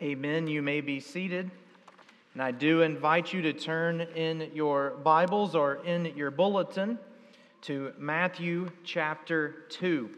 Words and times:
Amen. 0.00 0.46
You 0.46 0.62
may 0.62 0.80
be 0.80 1.00
seated. 1.00 1.50
And 2.32 2.40
I 2.40 2.52
do 2.52 2.82
invite 2.82 3.32
you 3.32 3.42
to 3.42 3.52
turn 3.52 4.00
in 4.00 4.52
your 4.54 4.90
Bibles 4.90 5.56
or 5.56 5.84
in 5.84 6.16
your 6.16 6.30
bulletin 6.30 7.00
to 7.62 7.92
Matthew 7.98 8.70
chapter 8.84 9.64
2. 9.70 10.08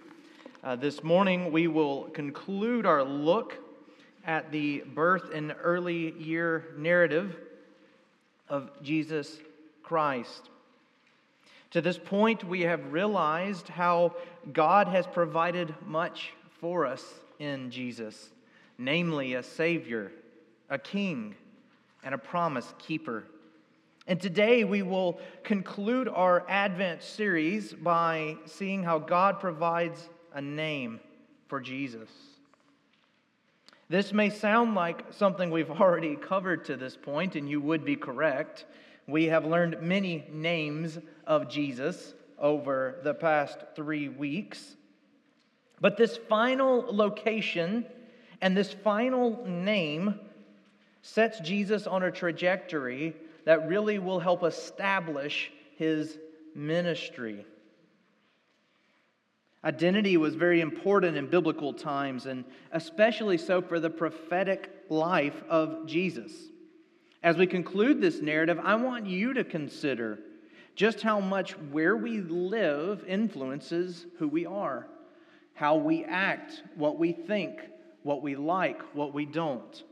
Uh, 0.63 0.77
this 0.77 1.03
morning 1.03 1.51
we 1.51 1.67
will 1.67 2.11
conclude 2.11 2.85
our 2.85 3.03
look 3.03 3.57
at 4.27 4.53
the 4.53 4.81
birth 4.95 5.31
and 5.33 5.57
early 5.63 6.13
year 6.13 6.75
narrative 6.77 7.35
of 8.51 8.71
Jesus 8.83 9.39
Christ. 9.83 10.51
To 11.71 11.81
this 11.81 11.97
point, 11.97 12.45
we 12.45 12.61
have 12.63 12.93
realized 12.93 13.69
how 13.69 14.15
God 14.53 14.89
has 14.89 15.07
provided 15.07 15.75
much 15.87 16.35
for 16.61 16.85
us 16.85 17.03
in 17.39 17.71
Jesus 17.71 18.29
namely 18.81 19.35
a 19.35 19.43
Savior, 19.43 20.11
a 20.71 20.79
King, 20.79 21.35
and 22.03 22.15
a 22.15 22.19
promise 22.19 22.73
keeper. 22.79 23.25
And 24.07 24.19
today 24.19 24.65
we 24.65 24.81
will 24.81 25.21
conclude 25.45 26.09
our 26.09 26.49
Advent 26.49 27.03
series 27.03 27.75
by 27.75 28.39
seeing 28.47 28.83
how 28.83 28.99
God 28.99 29.39
provides 29.39 30.09
a 30.33 30.41
name 30.41 30.99
for 31.47 31.61
Jesus. 31.61 32.09
This 33.91 34.15
may 34.15 34.31
sound 34.31 34.75
like 34.75 35.13
something 35.13 35.51
we've 35.51 35.71
already 35.71 36.17
covered 36.17 36.65
to 36.65 36.77
this 36.77 36.97
point, 36.97 37.37
and 37.37 37.51
you 37.51 37.61
would 37.61 37.85
be 37.85 37.97
correct. 37.97 38.65
We 39.07 39.27
have 39.27 39.45
learned 39.45 39.83
many 39.83 40.27
names 40.33 40.99
of 41.27 41.51
Jesus 41.51 42.15
over 42.39 43.01
the 43.05 43.13
past 43.13 43.59
three 43.77 44.09
weeks. 44.09 44.77
But 45.83 45.99
this 45.99 46.17
final 46.17 46.87
location 46.89 47.85
and 48.41 48.57
this 48.57 48.73
final 48.73 49.45
name 49.47 50.19
sets 51.03 51.41
Jesus 51.41 51.87
on 51.87 52.03
a 52.03 52.11
trajectory 52.11 53.15
that 53.45 53.69
really 53.69 53.99
will 53.99 54.21
help 54.21 54.45
establish 54.45 55.51
his 55.77 56.19
ministry. 56.55 57.45
Identity 59.63 60.17
was 60.17 60.35
very 60.35 60.63
important 60.63 61.17
in 61.17 61.27
biblical 61.27 61.75
times, 61.75 62.27
and 62.27 62.45
especially 62.73 63.37
so 63.37 63.61
for 63.61 63.79
the 63.79 63.91
prophetic 63.91 64.71
life 64.89 65.43
of 65.49 65.87
Jesus. 65.87 66.33
As 67.23 67.37
we 67.37 67.47
conclude 67.47 68.01
this 68.01 68.23
narrative, 68.23 68.59
I 68.63 68.77
want 68.77 69.07
you 69.07 69.35
to 69.35 69.45
consider 69.45 70.19
just 70.75 71.03
how 71.03 71.21
much 71.21 71.53
where 71.71 71.97
we 71.97 72.21
live 72.23 73.05
influences 73.07 74.07
who 74.19 74.29
we 74.29 74.47
are, 74.47 74.87
how 75.53 75.77
we 75.77 76.05
act, 76.05 76.63
what 76.77 76.99
we 76.99 77.13
think, 77.13 77.61
what 78.03 78.23
we 78.23 78.37
like, 78.37 78.81
what 78.95 79.13
we 79.15 79.27
don't. 79.27 79.83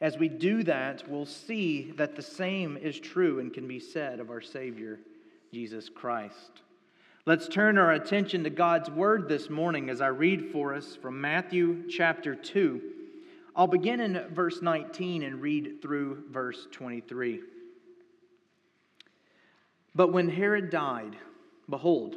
As 0.00 0.18
we 0.18 0.28
do 0.28 0.64
that, 0.64 1.08
we'll 1.08 1.26
see 1.26 1.92
that 1.92 2.16
the 2.16 2.22
same 2.22 2.76
is 2.76 2.98
true 2.98 3.38
and 3.38 3.54
can 3.54 3.68
be 3.68 3.78
said 3.78 4.18
of 4.18 4.30
our 4.30 4.40
Savior, 4.40 4.98
Jesus 5.52 5.88
Christ. 5.88 6.62
Let's 7.24 7.46
turn 7.46 7.78
our 7.78 7.92
attention 7.92 8.42
to 8.42 8.50
God's 8.50 8.90
Word 8.90 9.28
this 9.28 9.48
morning 9.48 9.90
as 9.90 10.00
I 10.00 10.08
read 10.08 10.50
for 10.50 10.74
us 10.74 10.96
from 10.96 11.20
Matthew 11.20 11.88
chapter 11.88 12.34
2. 12.34 12.82
I'll 13.54 13.68
begin 13.68 14.00
in 14.00 14.20
verse 14.32 14.60
19 14.60 15.22
and 15.22 15.40
read 15.40 15.80
through 15.80 16.24
verse 16.32 16.66
23. 16.72 17.42
But 19.94 20.12
when 20.12 20.28
Herod 20.30 20.70
died, 20.70 21.16
behold, 21.70 22.16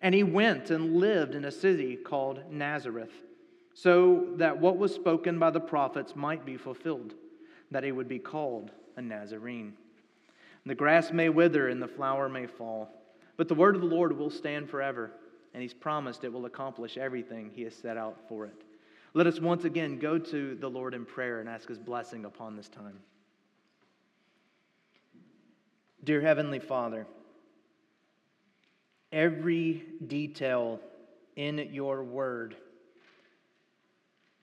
And 0.00 0.14
he 0.14 0.22
went 0.22 0.70
and 0.70 0.96
lived 0.96 1.34
in 1.34 1.44
a 1.44 1.50
city 1.50 1.96
called 1.96 2.50
Nazareth, 2.50 3.12
so 3.74 4.28
that 4.36 4.58
what 4.58 4.78
was 4.78 4.94
spoken 4.94 5.38
by 5.38 5.50
the 5.50 5.60
prophets 5.60 6.14
might 6.14 6.44
be 6.44 6.56
fulfilled, 6.56 7.14
that 7.70 7.84
he 7.84 7.92
would 7.92 8.08
be 8.08 8.18
called 8.18 8.70
a 8.96 9.02
Nazarene. 9.02 9.74
The 10.66 10.74
grass 10.74 11.12
may 11.12 11.28
wither 11.28 11.68
and 11.68 11.82
the 11.82 11.88
flower 11.88 12.28
may 12.28 12.46
fall, 12.46 12.90
but 13.36 13.48
the 13.48 13.54
word 13.54 13.74
of 13.74 13.80
the 13.80 13.88
Lord 13.88 14.16
will 14.16 14.30
stand 14.30 14.68
forever, 14.68 15.12
and 15.54 15.62
he's 15.62 15.74
promised 15.74 16.24
it 16.24 16.32
will 16.32 16.46
accomplish 16.46 16.96
everything 16.96 17.50
he 17.54 17.62
has 17.62 17.74
set 17.74 17.96
out 17.96 18.18
for 18.28 18.46
it. 18.46 18.64
Let 19.14 19.26
us 19.26 19.40
once 19.40 19.64
again 19.64 19.98
go 19.98 20.18
to 20.18 20.54
the 20.56 20.68
Lord 20.68 20.94
in 20.94 21.04
prayer 21.04 21.40
and 21.40 21.48
ask 21.48 21.68
his 21.68 21.78
blessing 21.78 22.24
upon 22.24 22.56
this 22.56 22.68
time. 22.68 23.00
Dear 26.04 26.20
Heavenly 26.20 26.58
Father, 26.58 27.06
every 29.12 29.84
detail 30.06 30.80
in 31.36 31.58
your 31.72 32.02
word, 32.02 32.56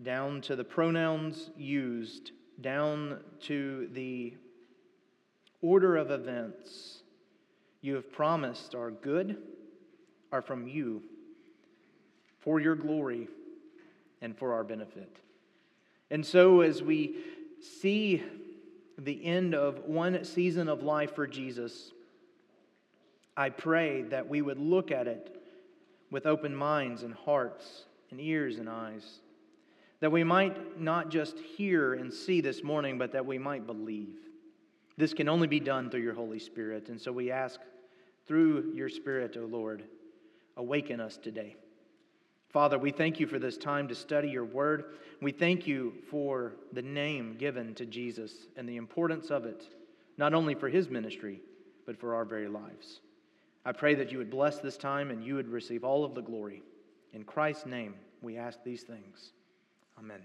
down 0.01 0.41
to 0.41 0.55
the 0.55 0.63
pronouns 0.63 1.49
used, 1.57 2.31
down 2.61 3.19
to 3.41 3.89
the 3.93 4.33
order 5.61 5.97
of 5.97 6.11
events 6.11 7.01
you 7.81 7.93
have 7.95 8.11
promised 8.11 8.73
are 8.73 8.89
good, 8.89 9.37
are 10.31 10.41
from 10.41 10.67
you, 10.67 11.03
for 12.39 12.59
your 12.59 12.75
glory 12.75 13.27
and 14.21 14.35
for 14.35 14.53
our 14.53 14.63
benefit. 14.63 15.17
And 16.09 16.25
so, 16.25 16.61
as 16.61 16.81
we 16.81 17.17
see 17.61 18.23
the 18.97 19.23
end 19.23 19.53
of 19.53 19.83
one 19.85 20.23
season 20.23 20.67
of 20.67 20.81
life 20.81 21.13
for 21.13 21.27
Jesus, 21.27 21.91
I 23.38 23.50
pray 23.50 24.03
that 24.03 24.28
we 24.28 24.41
would 24.41 24.59
look 24.59 24.91
at 24.91 25.07
it 25.07 25.41
with 26.09 26.25
open 26.25 26.56
minds 26.56 27.03
and 27.03 27.13
hearts 27.13 27.85
and 28.12 28.19
ears 28.19 28.57
and 28.57 28.69
eyes. 28.69 29.19
That 30.00 30.12
we 30.12 30.23
might 30.23 30.79
not 30.79 31.09
just 31.09 31.38
hear 31.40 31.94
and 31.94 32.13
see 32.13 32.41
this 32.41 32.63
morning, 32.63 32.97
but 32.97 33.12
that 33.13 33.25
we 33.25 33.38
might 33.38 33.66
believe. 33.66 34.16
This 34.97 35.13
can 35.13 35.28
only 35.28 35.47
be 35.47 35.59
done 35.59 35.90
through 35.90 36.01
your 36.01 36.13
Holy 36.13 36.40
Spirit. 36.40 36.90
And 36.90 37.00
so 37.00 37.12
we 37.12 37.31
ask 37.31 37.59
through 38.28 38.72
your 38.74 38.90
Spirit, 38.90 39.35
O 39.38 39.45
Lord, 39.45 39.84
awaken 40.57 41.01
us 41.01 41.18
today. 41.18 41.56
Father, 42.50 42.78
we 42.79 42.91
thank 42.91 43.19
you 43.19 43.28
for 43.28 43.38
this 43.38 43.57
time 43.57 43.90
to 43.90 43.95
study 43.95 44.29
your 44.29 44.45
word. 44.45 44.85
We 45.22 45.34
thank 45.34 45.68
you 45.68 45.94
for 46.09 46.53
the 46.72 46.81
name 46.81 47.35
given 47.38 47.75
to 47.75 47.85
Jesus 47.85 48.47
and 48.56 48.68
the 48.68 48.78
importance 48.78 49.29
of 49.29 49.45
it, 49.45 49.66
not 50.18 50.34
only 50.34 50.56
for 50.56 50.69
his 50.69 50.90
ministry, 50.90 51.41
but 51.85 51.97
for 51.97 52.16
our 52.16 52.24
very 52.24 52.47
lives. 52.47 53.01
I 53.65 53.71
pray 53.71 53.95
that 53.95 54.11
you 54.11 54.19
would 54.19 54.29
bless 54.29 54.59
this 54.59 54.77
time 54.77 55.09
and 55.09 55.23
you 55.23 55.35
would 55.35 55.49
receive 55.49 55.83
all 55.83 56.05
of 56.05 56.13
the 56.13 56.21
glory. 56.21 56.61
In 57.13 57.23
Christ's 57.23 57.65
name, 57.65 57.95
we 58.21 58.37
ask 58.37 58.59
these 58.63 58.83
things. 58.83 59.31
Amen. 59.97 60.21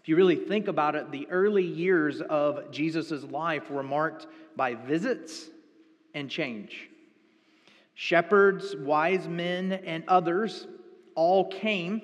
If 0.00 0.08
you 0.08 0.16
really 0.16 0.36
think 0.36 0.68
about 0.68 0.94
it, 0.96 1.12
the 1.12 1.28
early 1.28 1.64
years 1.64 2.20
of 2.22 2.70
Jesus' 2.72 3.22
life 3.24 3.70
were 3.70 3.82
marked 3.82 4.26
by 4.56 4.74
visits 4.74 5.48
and 6.14 6.30
change. 6.30 6.88
Shepherds, 7.94 8.74
wise 8.74 9.28
men, 9.28 9.72
and 9.72 10.02
others 10.08 10.66
all 11.14 11.50
came 11.50 12.00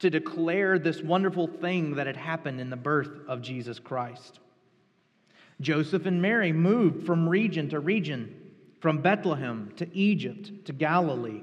to 0.00 0.10
declare 0.10 0.78
this 0.80 1.00
wonderful 1.00 1.46
thing 1.46 1.94
that 1.94 2.08
had 2.08 2.16
happened 2.16 2.60
in 2.60 2.70
the 2.70 2.76
birth 2.76 3.20
of 3.28 3.40
Jesus 3.40 3.78
Christ. 3.78 4.40
Joseph 5.60 6.06
and 6.06 6.20
Mary 6.20 6.52
moved 6.52 7.06
from 7.06 7.28
region 7.28 7.68
to 7.68 7.78
region 7.78 8.41
from 8.82 8.98
Bethlehem 8.98 9.70
to 9.76 9.88
Egypt 9.96 10.66
to 10.66 10.72
Galilee 10.72 11.42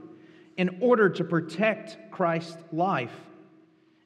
in 0.57 0.77
order 0.81 1.09
to 1.09 1.23
protect 1.23 2.11
Christ's 2.11 2.61
life. 2.73 3.15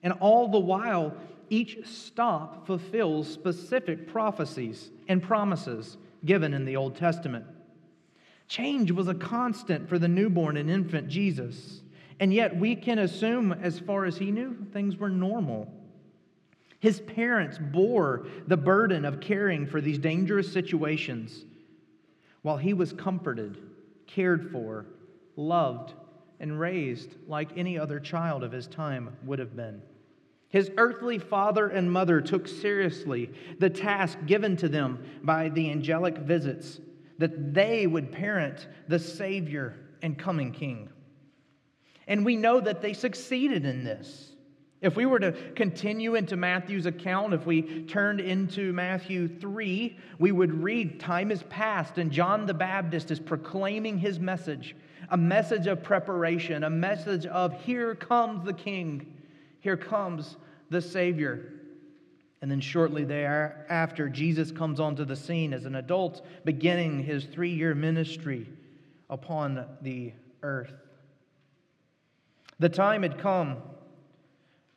And 0.03 0.13
all 0.19 0.49
the 0.49 0.59
while, 0.59 1.15
each 1.49 1.79
stop 1.83 2.67
fulfills 2.67 3.27
specific 3.27 4.07
prophecies 4.07 4.91
and 5.07 5.21
promises 5.21 5.97
given 6.23 6.53
in 6.53 6.63
the 6.63 6.75
Old 6.75 6.95
Testament. 6.95 7.45
Change 8.47 8.91
was 8.91 9.07
a 9.07 9.15
constant 9.15 9.89
for 9.89 9.97
the 9.97 10.07
newborn 10.07 10.55
and 10.55 10.69
infant 10.69 11.07
Jesus. 11.07 11.81
And 12.19 12.31
yet, 12.31 12.55
we 12.55 12.75
can 12.75 12.99
assume, 12.99 13.51
as 13.51 13.79
far 13.79 14.05
as 14.05 14.15
he 14.15 14.29
knew, 14.29 14.55
things 14.71 14.97
were 14.97 15.09
normal. 15.09 15.73
His 16.79 16.99
parents 16.99 17.57
bore 17.59 18.27
the 18.45 18.57
burden 18.57 19.05
of 19.05 19.21
caring 19.21 19.65
for 19.65 19.81
these 19.81 19.97
dangerous 19.97 20.53
situations 20.53 21.45
while 22.43 22.57
he 22.57 22.73
was 22.73 22.93
comforted, 22.93 23.57
cared 24.05 24.51
for, 24.51 24.85
loved, 25.35 25.93
and 26.39 26.59
raised 26.59 27.15
like 27.27 27.57
any 27.57 27.79
other 27.79 27.99
child 27.99 28.43
of 28.43 28.51
his 28.51 28.67
time 28.67 29.15
would 29.25 29.39
have 29.39 29.55
been. 29.55 29.81
His 30.49 30.69
earthly 30.77 31.17
father 31.17 31.67
and 31.67 31.91
mother 31.91 32.21
took 32.21 32.47
seriously 32.47 33.31
the 33.57 33.71
task 33.71 34.19
given 34.27 34.55
to 34.57 34.69
them 34.69 35.03
by 35.23 35.49
the 35.49 35.71
angelic 35.71 36.17
visits 36.19 36.79
that 37.17 37.53
they 37.53 37.87
would 37.87 38.11
parent 38.11 38.67
the 38.87 38.99
Savior 38.99 39.75
and 40.03 40.17
coming 40.17 40.51
King. 40.51 40.89
And 42.07 42.25
we 42.25 42.35
know 42.35 42.59
that 42.59 42.81
they 42.81 42.93
succeeded 42.93 43.65
in 43.65 43.83
this. 43.83 44.32
If 44.83 44.97
we 44.97 45.05
were 45.05 45.19
to 45.19 45.31
continue 45.55 46.15
into 46.15 46.35
Matthew's 46.35 46.85
account, 46.85 47.33
if 47.33 47.45
we 47.45 47.83
turned 47.83 48.19
into 48.19 48.73
Matthew 48.73 49.29
3, 49.29 49.97
we 50.19 50.31
would 50.33 50.61
read 50.61 50.99
time 50.99 51.31
is 51.31 51.41
past, 51.43 51.97
and 51.97 52.11
John 52.11 52.45
the 52.45 52.53
Baptist 52.53 53.09
is 53.09 53.19
proclaiming 53.19 53.97
his 53.97 54.19
message 54.19 54.75
a 55.09 55.17
message 55.17 55.67
of 55.67 55.83
preparation, 55.83 56.63
a 56.63 56.69
message 56.69 57.25
of 57.25 57.53
here 57.61 57.93
comes 57.93 58.43
the 58.45 58.53
King, 58.53 59.13
here 59.59 59.77
comes 59.77 60.37
the 60.69 60.81
Savior. 60.81 61.53
And 62.41 62.49
then 62.49 62.59
shortly 62.59 63.03
thereafter, 63.03 64.09
Jesus 64.09 64.51
comes 64.51 64.79
onto 64.79 65.05
the 65.05 65.15
scene 65.15 65.53
as 65.53 65.65
an 65.65 65.75
adult, 65.75 66.25
beginning 66.43 67.03
his 67.03 67.25
three 67.25 67.53
year 67.53 67.75
ministry 67.75 68.49
upon 69.09 69.65
the 69.81 70.13
earth. 70.41 70.73
The 72.59 72.69
time 72.69 73.03
had 73.03 73.17
come 73.17 73.57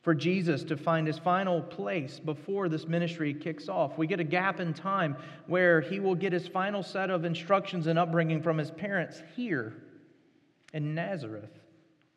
for 0.07 0.15
Jesus 0.15 0.63
to 0.63 0.77
find 0.77 1.05
his 1.05 1.19
final 1.19 1.61
place 1.61 2.17
before 2.17 2.69
this 2.69 2.87
ministry 2.87 3.33
kicks 3.33 3.67
off. 3.67 3.97
We 3.97 4.07
get 4.07 4.21
a 4.21 4.23
gap 4.23 4.61
in 4.61 4.73
time 4.73 5.17
where 5.47 5.81
he 5.81 5.99
will 5.99 6.15
get 6.15 6.31
his 6.31 6.47
final 6.47 6.81
set 6.81 7.09
of 7.09 7.25
instructions 7.25 7.87
and 7.87 7.99
upbringing 7.99 8.41
from 8.41 8.57
his 8.57 8.71
parents 8.71 9.21
here 9.35 9.73
in 10.71 10.95
Nazareth 10.95 11.59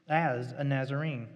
as 0.09 0.53
a 0.53 0.63
Nazarene. 0.63 1.27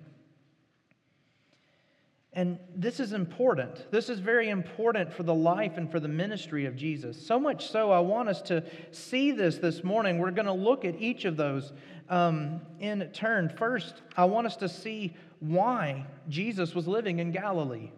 And 2.34 2.60
this 2.76 3.00
is 3.00 3.12
important. 3.12 3.90
This 3.90 4.08
is 4.08 4.20
very 4.20 4.48
important 4.48 5.12
for 5.12 5.24
the 5.24 5.34
life 5.34 5.76
and 5.76 5.90
for 5.90 5.98
the 5.98 6.06
ministry 6.06 6.66
of 6.66 6.76
Jesus. 6.76 7.20
So 7.26 7.40
much 7.40 7.68
so, 7.68 7.90
I 7.90 7.98
want 7.98 8.28
us 8.28 8.40
to 8.42 8.62
see 8.92 9.32
this 9.32 9.58
this 9.58 9.82
morning. 9.82 10.20
We're 10.20 10.30
going 10.30 10.46
to 10.46 10.52
look 10.52 10.84
at 10.84 11.00
each 11.00 11.24
of 11.24 11.36
those 11.36 11.72
um, 12.08 12.60
in 12.78 13.08
turn. 13.12 13.48
First, 13.48 14.02
I 14.16 14.24
want 14.26 14.46
us 14.46 14.56
to 14.58 14.68
see 14.68 15.14
why 15.44 16.06
Jesus 16.28 16.74
was 16.74 16.86
living 16.88 17.18
in 17.18 17.30
Galilee. 17.30 17.90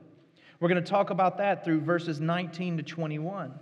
We're 0.61 0.69
going 0.69 0.83
to 0.83 0.91
talk 0.91 1.11
about 1.11 1.39
that 1.39 1.65
through 1.65 1.81
verses 1.81 2.21
19 2.21 2.79
to 2.79 2.83
21. 2.83 3.53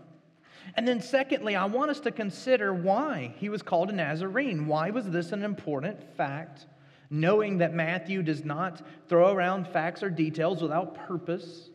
And 0.77 0.89
then, 0.89 1.01
secondly, 1.01 1.57
I 1.57 1.67
want 1.67 1.91
us 1.91 2.01
to 2.01 2.11
consider 2.11 2.73
why 2.73 3.35
he 3.37 3.49
was 3.49 3.63
called 3.63 3.91
a 3.91 3.93
Nazarene. 3.93 4.67
Why 4.67 4.91
was 4.91 5.11
this 5.11 5.33
an 5.33 5.43
important 5.43 6.17
fact? 6.17 6.67
knowing 7.11 7.59
that 7.59 7.75
Matthew 7.75 8.23
does 8.23 8.45
not 8.45 8.83
throw 9.09 9.33
around 9.33 9.69
facts 9.69 10.03
or 10.03 10.11
details 10.11 10.61
without 10.61 10.95
purpose. 11.07 11.71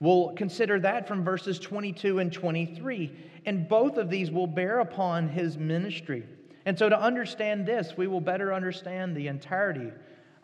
We'll 0.00 0.32
consider 0.34 0.80
that 0.80 1.06
from 1.06 1.24
verses 1.24 1.58
22 1.58 2.18
and 2.18 2.32
23. 2.32 3.12
And 3.46 3.68
both 3.68 3.96
of 3.96 4.10
these 4.10 4.30
will 4.30 4.46
bear 4.46 4.80
upon 4.80 5.28
his 5.28 5.56
ministry. 5.56 6.24
And 6.66 6.78
so, 6.78 6.88
to 6.88 7.00
understand 7.00 7.66
this, 7.66 7.96
we 7.96 8.06
will 8.06 8.20
better 8.20 8.52
understand 8.52 9.16
the 9.16 9.28
entirety 9.28 9.92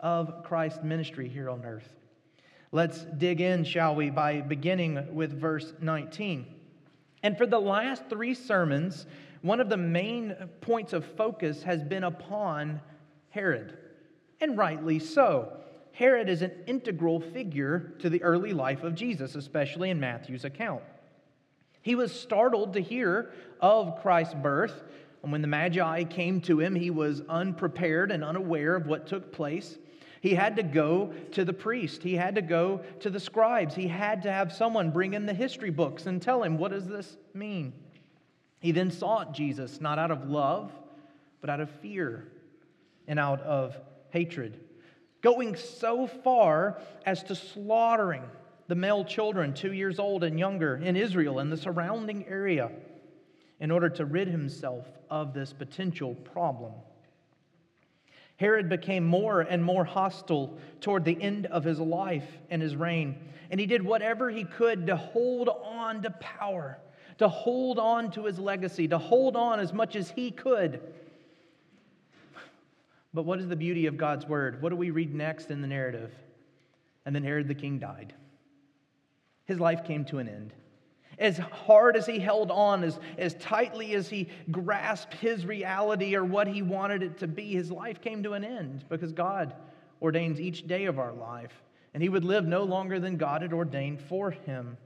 of 0.05 0.43
Christ's 0.43 0.83
ministry 0.83 1.27
here 1.27 1.49
on 1.49 1.65
earth. 1.65 1.95
Let's 2.71 3.05
dig 3.17 3.41
in, 3.41 3.63
shall 3.63 3.95
we, 3.95 4.11
by 4.11 4.39
beginning 4.39 5.15
with 5.15 5.41
verse 5.41 5.73
19. 5.81 6.45
And 7.23 7.35
for 7.35 7.47
the 7.47 7.59
last 7.59 8.03
three 8.07 8.35
sermons, 8.35 9.07
one 9.41 9.59
of 9.59 9.67
the 9.67 9.77
main 9.77 10.35
points 10.61 10.93
of 10.93 11.05
focus 11.17 11.63
has 11.63 11.81
been 11.81 12.03
upon 12.03 12.81
Herod 13.31 13.79
and 14.39 14.55
rightly 14.55 14.99
so. 14.99 15.57
Herod 15.91 16.29
is 16.29 16.43
an 16.43 16.51
integral 16.67 17.19
figure 17.19 17.95
to 17.97 18.07
the 18.07 18.21
early 18.21 18.53
life 18.53 18.83
of 18.83 18.93
Jesus, 18.93 19.33
especially 19.33 19.89
in 19.89 19.99
Matthew's 19.99 20.45
account. 20.45 20.83
He 21.81 21.95
was 21.95 22.11
startled 22.11 22.73
to 22.73 22.79
hear 22.79 23.31
of 23.59 23.99
Christ's 24.03 24.35
birth, 24.35 24.83
and 25.23 25.31
when 25.31 25.41
the 25.41 25.47
Magi 25.47 26.03
came 26.03 26.41
to 26.41 26.59
him, 26.59 26.75
he 26.75 26.91
was 26.91 27.23
unprepared 27.27 28.11
and 28.11 28.23
unaware 28.23 28.75
of 28.75 28.85
what 28.85 29.07
took 29.07 29.31
place. 29.31 29.79
He 30.25 30.33
had 30.33 30.55
to 30.55 30.63
go 30.63 31.13
to 31.33 31.45
the 31.45 31.53
priest. 31.53 32.01
He 32.01 32.15
had 32.15 32.33
to 32.33 32.41
go 32.41 32.81
to 33.01 33.11
the 33.11 33.19
scribes. 33.19 33.75
He 33.75 33.87
had 33.87 34.23
to 34.23 34.31
have 34.31 34.51
someone 34.51 34.89
bring 34.89 35.13
in 35.13 35.27
the 35.27 35.35
history 35.35 35.69
books 35.69 36.07
and 36.07 36.19
tell 36.19 36.41
him, 36.41 36.57
what 36.57 36.71
does 36.71 36.87
this 36.87 37.15
mean? 37.35 37.73
He 38.59 38.71
then 38.71 38.89
sought 38.89 39.35
Jesus, 39.35 39.79
not 39.79 39.99
out 39.99 40.09
of 40.09 40.27
love, 40.27 40.71
but 41.41 41.51
out 41.51 41.59
of 41.59 41.69
fear 41.69 42.27
and 43.07 43.19
out 43.19 43.39
of 43.41 43.77
hatred, 44.09 44.59
going 45.21 45.55
so 45.55 46.07
far 46.07 46.81
as 47.05 47.21
to 47.25 47.35
slaughtering 47.35 48.23
the 48.67 48.73
male 48.73 49.05
children 49.05 49.53
two 49.53 49.73
years 49.73 49.99
old 49.99 50.23
and 50.23 50.39
younger 50.39 50.75
in 50.75 50.95
Israel 50.95 51.37
and 51.37 51.51
the 51.51 51.57
surrounding 51.57 52.25
area 52.25 52.71
in 53.59 53.69
order 53.69 53.89
to 53.89 54.05
rid 54.05 54.27
himself 54.27 54.87
of 55.07 55.35
this 55.35 55.53
potential 55.53 56.15
problem. 56.15 56.71
Herod 58.37 58.69
became 58.69 59.05
more 59.05 59.41
and 59.41 59.63
more 59.63 59.85
hostile 59.85 60.57
toward 60.81 61.05
the 61.05 61.21
end 61.21 61.45
of 61.47 61.63
his 61.63 61.79
life 61.79 62.27
and 62.49 62.61
his 62.61 62.75
reign, 62.75 63.17
and 63.49 63.59
he 63.59 63.65
did 63.65 63.81
whatever 63.81 64.29
he 64.29 64.43
could 64.43 64.87
to 64.87 64.95
hold 64.95 65.49
on 65.49 66.01
to 66.01 66.09
power, 66.11 66.77
to 67.17 67.29
hold 67.29 67.79
on 67.79 68.11
to 68.11 68.25
his 68.25 68.37
legacy, 68.39 68.87
to 68.87 68.97
hold 68.97 69.35
on 69.35 69.59
as 69.59 69.71
much 69.71 69.95
as 69.95 70.09
he 70.09 70.31
could 70.31 70.81
but 73.15 73.23
what 73.23 73.39
is 73.39 73.47
the 73.47 73.55
beauty 73.55 73.85
of 73.85 73.95
God's 73.95 74.27
word? 74.27 74.61
What 74.61 74.69
do 74.69 74.75
we 74.75 74.91
read 74.91 75.15
next 75.15 75.49
in 75.49 75.61
the 75.61 75.67
narrative? 75.67 76.11
And 77.05 77.15
then 77.15 77.23
Herod 77.23 77.47
the 77.47 77.55
king 77.55 77.79
died. 77.79 78.13
His 79.45 79.57
life 79.57 79.85
came 79.85 80.03
to 80.05 80.19
an 80.19 80.27
end. 80.27 80.53
As 81.17 81.37
hard 81.37 81.95
as 81.95 82.05
he 82.05 82.19
held 82.19 82.51
on, 82.51 82.83
as, 82.83 82.99
as 83.17 83.35
tightly 83.35 83.93
as 83.93 84.09
he 84.09 84.29
grasped 84.51 85.13
his 85.13 85.45
reality 85.45 86.15
or 86.15 86.23
what 86.23 86.47
he 86.47 86.61
wanted 86.61 87.03
it 87.03 87.17
to 87.19 87.27
be, 87.27 87.53
his 87.53 87.71
life 87.71 88.01
came 88.01 88.23
to 88.23 88.33
an 88.33 88.43
end 88.43 88.83
because 88.89 89.13
God 89.13 89.53
ordains 90.01 90.41
each 90.41 90.67
day 90.67 90.85
of 90.85 90.99
our 90.99 91.13
life. 91.13 91.53
And 91.93 92.03
he 92.03 92.09
would 92.09 92.25
live 92.25 92.45
no 92.45 92.63
longer 92.63 92.99
than 92.99 93.15
God 93.15 93.41
had 93.41 93.53
ordained 93.53 94.01
for 94.01 94.31
him. 94.31 94.77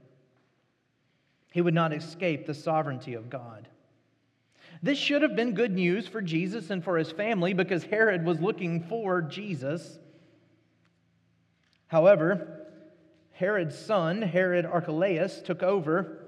He 1.50 1.60
would 1.60 1.74
not 1.74 1.92
escape 1.92 2.46
the 2.46 2.54
sovereignty 2.54 3.14
of 3.14 3.28
God. 3.28 3.66
This 4.82 4.98
should 4.98 5.22
have 5.22 5.36
been 5.36 5.54
good 5.54 5.72
news 5.72 6.06
for 6.06 6.22
Jesus 6.22 6.70
and 6.70 6.82
for 6.82 6.96
his 6.96 7.10
family 7.10 7.52
because 7.52 7.84
Herod 7.84 8.24
was 8.24 8.40
looking 8.40 8.84
for 8.84 9.20
Jesus. 9.20 9.98
However, 11.88 12.66
Herod's 13.32 13.76
son, 13.76 14.22
Herod 14.22 14.64
Archelaus, 14.64 15.42
took 15.42 15.62
over 15.62 16.19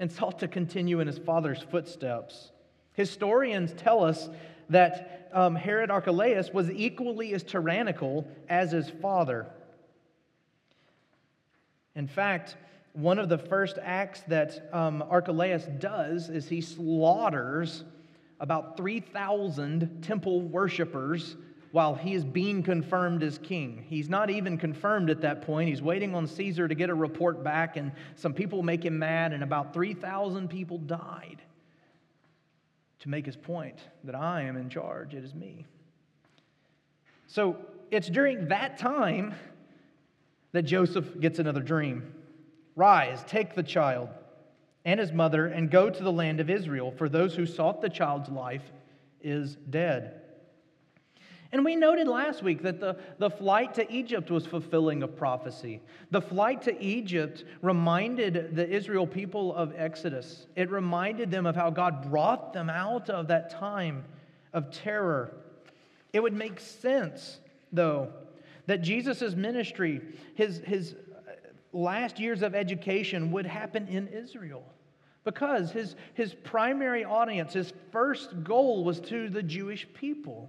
and 0.00 0.10
sought 0.10 0.40
to 0.40 0.48
continue 0.48 0.98
in 0.98 1.06
his 1.06 1.18
father's 1.18 1.62
footsteps. 1.62 2.50
Historians 2.94 3.72
tell 3.74 4.02
us 4.02 4.28
that 4.70 5.28
um, 5.32 5.54
Herod 5.54 5.90
Archelaus 5.90 6.50
was 6.52 6.70
equally 6.70 7.34
as 7.34 7.44
tyrannical 7.44 8.26
as 8.48 8.72
his 8.72 8.90
father. 8.90 9.46
In 11.94 12.08
fact, 12.08 12.56
one 12.94 13.18
of 13.18 13.28
the 13.28 13.38
first 13.38 13.78
acts 13.80 14.22
that 14.22 14.68
um, 14.72 15.04
Archelaus 15.08 15.64
does 15.78 16.28
is 16.28 16.48
he 16.48 16.60
slaughters 16.60 17.84
about 18.40 18.76
3,000 18.76 20.02
temple 20.02 20.40
worshippers 20.40 21.36
while 21.72 21.94
he 21.94 22.14
is 22.14 22.24
being 22.24 22.62
confirmed 22.62 23.22
as 23.22 23.38
king. 23.38 23.84
He's 23.88 24.08
not 24.08 24.30
even 24.30 24.58
confirmed 24.58 25.08
at 25.08 25.20
that 25.20 25.42
point. 25.42 25.68
He's 25.68 25.82
waiting 25.82 26.14
on 26.14 26.26
Caesar 26.26 26.66
to 26.66 26.74
get 26.74 26.90
a 26.90 26.94
report 26.94 27.44
back, 27.44 27.76
and 27.76 27.92
some 28.16 28.34
people 28.34 28.62
make 28.62 28.84
him 28.84 28.98
mad, 28.98 29.32
and 29.32 29.42
about 29.42 29.72
3,000 29.72 30.48
people 30.48 30.78
died 30.78 31.42
to 33.00 33.08
make 33.08 33.24
his 33.24 33.36
point 33.36 33.78
that 34.04 34.14
I 34.14 34.42
am 34.42 34.56
in 34.56 34.68
charge, 34.68 35.14
it 35.14 35.24
is 35.24 35.34
me. 35.34 35.66
So 37.28 37.56
it's 37.90 38.08
during 38.08 38.48
that 38.48 38.78
time 38.78 39.34
that 40.52 40.62
Joseph 40.62 41.20
gets 41.20 41.38
another 41.38 41.62
dream. 41.62 42.12
Rise, 42.76 43.22
take 43.26 43.54
the 43.54 43.62
child 43.62 44.08
and 44.84 44.98
his 44.98 45.12
mother, 45.12 45.46
and 45.46 45.70
go 45.70 45.90
to 45.90 46.02
the 46.02 46.10
land 46.10 46.40
of 46.40 46.48
Israel, 46.48 46.90
for 46.90 47.08
those 47.08 47.34
who 47.34 47.44
sought 47.44 47.82
the 47.82 47.88
child's 47.88 48.30
life 48.30 48.62
is 49.20 49.56
dead. 49.68 50.19
And 51.52 51.64
we 51.64 51.74
noted 51.74 52.06
last 52.06 52.44
week 52.44 52.62
that 52.62 52.78
the, 52.78 52.96
the 53.18 53.30
flight 53.30 53.74
to 53.74 53.92
Egypt 53.92 54.30
was 54.30 54.46
fulfilling 54.46 55.02
a 55.02 55.08
prophecy. 55.08 55.80
The 56.12 56.20
flight 56.20 56.62
to 56.62 56.80
Egypt 56.80 57.44
reminded 57.60 58.54
the 58.54 58.68
Israel 58.68 59.06
people 59.06 59.54
of 59.54 59.72
Exodus. 59.76 60.46
It 60.54 60.70
reminded 60.70 61.30
them 61.30 61.46
of 61.46 61.56
how 61.56 61.70
God 61.70 62.08
brought 62.08 62.52
them 62.52 62.70
out 62.70 63.10
of 63.10 63.26
that 63.28 63.50
time 63.50 64.04
of 64.52 64.70
terror. 64.70 65.34
It 66.12 66.22
would 66.22 66.34
make 66.34 66.60
sense, 66.60 67.40
though, 67.72 68.12
that 68.66 68.82
Jesus' 68.82 69.34
ministry, 69.34 70.00
his, 70.34 70.58
his 70.58 70.94
uh, 70.94 71.32
last 71.72 72.20
years 72.20 72.42
of 72.42 72.54
education 72.54 73.32
would 73.32 73.46
happen 73.46 73.88
in 73.88 74.06
Israel 74.06 74.62
because 75.24 75.72
his, 75.72 75.96
his 76.14 76.32
primary 76.32 77.04
audience, 77.04 77.52
his 77.52 77.72
first 77.90 78.44
goal 78.44 78.84
was 78.84 79.00
to 79.00 79.28
the 79.28 79.42
Jewish 79.42 79.86
people. 79.94 80.48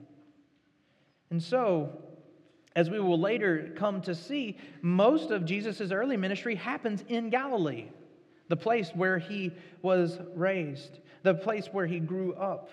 And 1.31 1.41
so, 1.41 1.97
As 2.75 2.89
we 2.89 2.99
will 2.99 3.19
later 3.19 3.73
come 3.75 4.01
to 4.03 4.15
see, 4.15 4.57
most 4.81 5.29
of 5.29 5.45
Jesus' 5.45 5.91
early 5.91 6.15
ministry 6.15 6.55
happens 6.55 7.03
in 7.09 7.29
Galilee, 7.29 7.87
the 8.47 8.55
place 8.55 8.91
where 8.95 9.19
he 9.19 9.51
was 9.81 10.19
raised, 10.35 10.99
the 11.23 11.33
place 11.33 11.67
where 11.71 11.85
he 11.85 11.99
grew 11.99 12.33
up, 12.33 12.69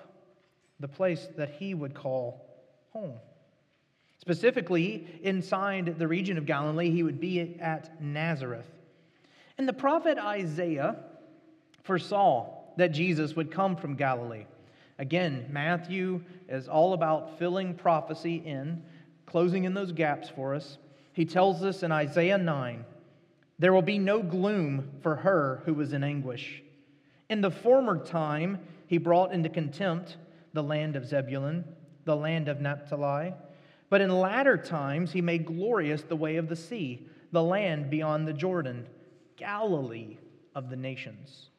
the 0.79 0.89
place 0.89 1.27
that 1.37 1.51
he 1.51 1.75
would 1.75 1.95
call 1.95 2.47
home. 2.91 3.19
Specifically, 4.19 5.07
inside 5.23 5.99
the 5.99 6.07
region 6.07 6.39
of 6.39 6.47
Galilee, 6.47 6.91
he 6.91 7.03
would 7.03 7.21
be 7.21 7.59
at 7.61 8.01
Nazareth. 8.01 8.69
And 9.57 9.67
the 9.67 9.73
prophet 9.73 10.19
Isaiah 10.19 10.97
foresaw 11.83 12.55
that 12.77 12.93
Jesus 12.93 13.35
would 13.35 13.51
come 13.51 13.75
from 13.75 13.97
Galilee. 13.97 14.45
Again, 14.99 15.47
Matthew 15.51 16.23
is 16.49 16.69
all 16.69 16.93
about 16.93 17.39
filling 17.39 17.75
prophecy 17.75 18.37
in, 18.37 18.83
closing 19.27 19.65
in 19.65 19.75
those 19.75 19.93
gaps 19.93 20.29
for 20.29 20.55
us. 20.55 20.79
He 21.13 21.25
tells 21.25 21.63
us 21.63 21.83
in 21.83 21.93
Isaiah 21.93 22.39
9 22.39 22.85
there 23.59 23.73
will 23.73 23.83
be 23.83 23.99
no 23.99 24.23
gloom 24.23 24.91
for 25.03 25.17
her 25.17 25.63
who 25.65 25.75
was 25.75 25.93
in 25.93 26.05
anguish. 26.05 26.63
In 27.29 27.41
the 27.41 27.51
former 27.51 27.99
time, 28.05 28.61
he 28.87 28.99
brought 28.99 29.33
into 29.33 29.49
contempt 29.49 30.17
the 30.53 30.63
land 30.63 30.97
of 30.97 31.07
Zebulun, 31.07 31.65
the 32.05 32.17
land 32.17 32.49
of 32.49 32.61
Naphtali. 32.61 33.35
But 33.91 34.01
in 34.01 34.11
latter 34.11 34.57
times, 34.57 35.13
he 35.13 35.21
made 35.21 35.47
glorious 35.47 36.03
the 36.03 36.17
way 36.17 36.37
of 36.37 36.49
the 36.49 36.57
sea, 36.57 37.07
the 37.33 37.43
land 37.43 37.91
beyond 37.91 38.27
the 38.27 38.33
Jordan, 38.33 38.87
Galilee 39.37 40.19
of 40.55 40.71
the 40.71 40.77
nations. 40.77 41.51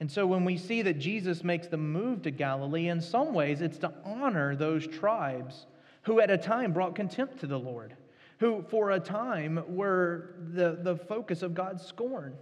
And 0.00 0.10
so 0.10 0.26
when 0.26 0.44
we 0.44 0.58
see 0.58 0.82
that 0.82 0.98
Jesus 0.98 1.42
makes 1.42 1.68
the 1.68 1.78
move 1.78 2.22
to 2.22 2.30
Galilee, 2.30 2.88
in 2.88 3.00
some 3.00 3.32
ways 3.32 3.62
it's 3.62 3.78
to 3.78 3.92
honor 4.04 4.54
those 4.54 4.86
tribes 4.86 5.66
who 6.02 6.20
at 6.20 6.30
a 6.30 6.38
time 6.38 6.72
brought 6.72 6.94
contempt 6.94 7.40
to 7.40 7.46
the 7.46 7.58
Lord, 7.58 7.96
who 8.38 8.62
for 8.68 8.90
a 8.90 9.00
time 9.00 9.62
were 9.68 10.34
the, 10.52 10.78
the 10.82 10.96
focus 10.96 11.42
of 11.42 11.54
God's 11.54 11.84
scorn. 11.84 12.34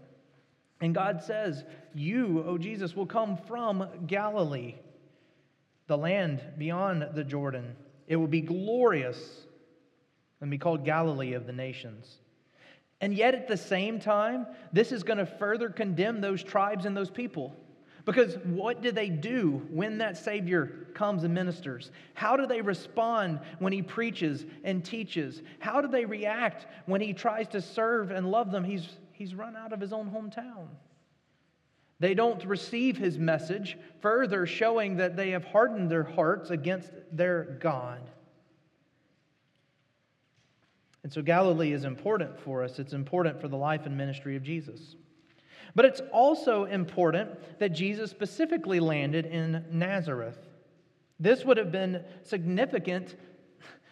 And 0.80 0.94
God 0.94 1.22
says, 1.22 1.64
You, 1.94 2.44
O 2.46 2.58
Jesus, 2.58 2.96
will 2.96 3.06
come 3.06 3.36
from 3.36 3.88
Galilee, 4.06 4.74
the 5.86 5.96
land 5.96 6.42
beyond 6.58 7.08
the 7.14 7.24
Jordan. 7.24 7.76
It 8.08 8.16
will 8.16 8.26
be 8.26 8.40
glorious 8.40 9.46
and 10.40 10.50
be 10.50 10.58
called 10.58 10.84
Galilee 10.84 11.34
of 11.34 11.46
the 11.46 11.52
nations. 11.52 12.18
And 13.04 13.12
yet, 13.12 13.34
at 13.34 13.48
the 13.48 13.56
same 13.58 14.00
time, 14.00 14.46
this 14.72 14.90
is 14.90 15.02
going 15.02 15.18
to 15.18 15.26
further 15.26 15.68
condemn 15.68 16.22
those 16.22 16.42
tribes 16.42 16.86
and 16.86 16.96
those 16.96 17.10
people. 17.10 17.54
Because 18.06 18.38
what 18.44 18.80
do 18.80 18.92
they 18.92 19.10
do 19.10 19.60
when 19.68 19.98
that 19.98 20.16
Savior 20.16 20.86
comes 20.94 21.22
and 21.22 21.34
ministers? 21.34 21.90
How 22.14 22.34
do 22.34 22.46
they 22.46 22.62
respond 22.62 23.40
when 23.58 23.74
he 23.74 23.82
preaches 23.82 24.46
and 24.64 24.82
teaches? 24.82 25.42
How 25.58 25.82
do 25.82 25.88
they 25.88 26.06
react 26.06 26.64
when 26.86 27.02
he 27.02 27.12
tries 27.12 27.46
to 27.48 27.60
serve 27.60 28.10
and 28.10 28.30
love 28.30 28.50
them? 28.50 28.64
He's, 28.64 28.88
he's 29.12 29.34
run 29.34 29.54
out 29.54 29.74
of 29.74 29.80
his 29.80 29.92
own 29.92 30.10
hometown. 30.10 30.68
They 32.00 32.14
don't 32.14 32.42
receive 32.46 32.96
his 32.96 33.18
message, 33.18 33.76
further 34.00 34.46
showing 34.46 34.96
that 34.96 35.14
they 35.14 35.32
have 35.32 35.44
hardened 35.44 35.90
their 35.90 36.04
hearts 36.04 36.48
against 36.48 36.90
their 37.12 37.58
God. 37.60 38.00
And 41.04 41.12
so 41.12 41.22
Galilee 41.22 41.72
is 41.72 41.84
important 41.84 42.40
for 42.40 42.64
us. 42.64 42.78
It's 42.78 42.94
important 42.94 43.38
for 43.38 43.46
the 43.46 43.56
life 43.56 43.84
and 43.84 43.96
ministry 43.96 44.36
of 44.36 44.42
Jesus. 44.42 44.96
But 45.74 45.84
it's 45.84 46.00
also 46.10 46.64
important 46.64 47.58
that 47.58 47.74
Jesus 47.74 48.10
specifically 48.10 48.80
landed 48.80 49.26
in 49.26 49.64
Nazareth. 49.70 50.38
This 51.20 51.44
would 51.44 51.58
have 51.58 51.70
been 51.70 52.02
significant 52.22 53.16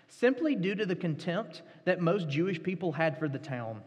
simply 0.09 0.55
due 0.55 0.75
to 0.75 0.87
the 0.87 0.97
contempt 0.97 1.63
that 1.85 2.01
most 2.01 2.29
Jewish 2.31 2.63
people 2.63 2.93
had 2.93 3.19
for 3.19 3.29
the 3.29 3.39
town. 3.39 3.83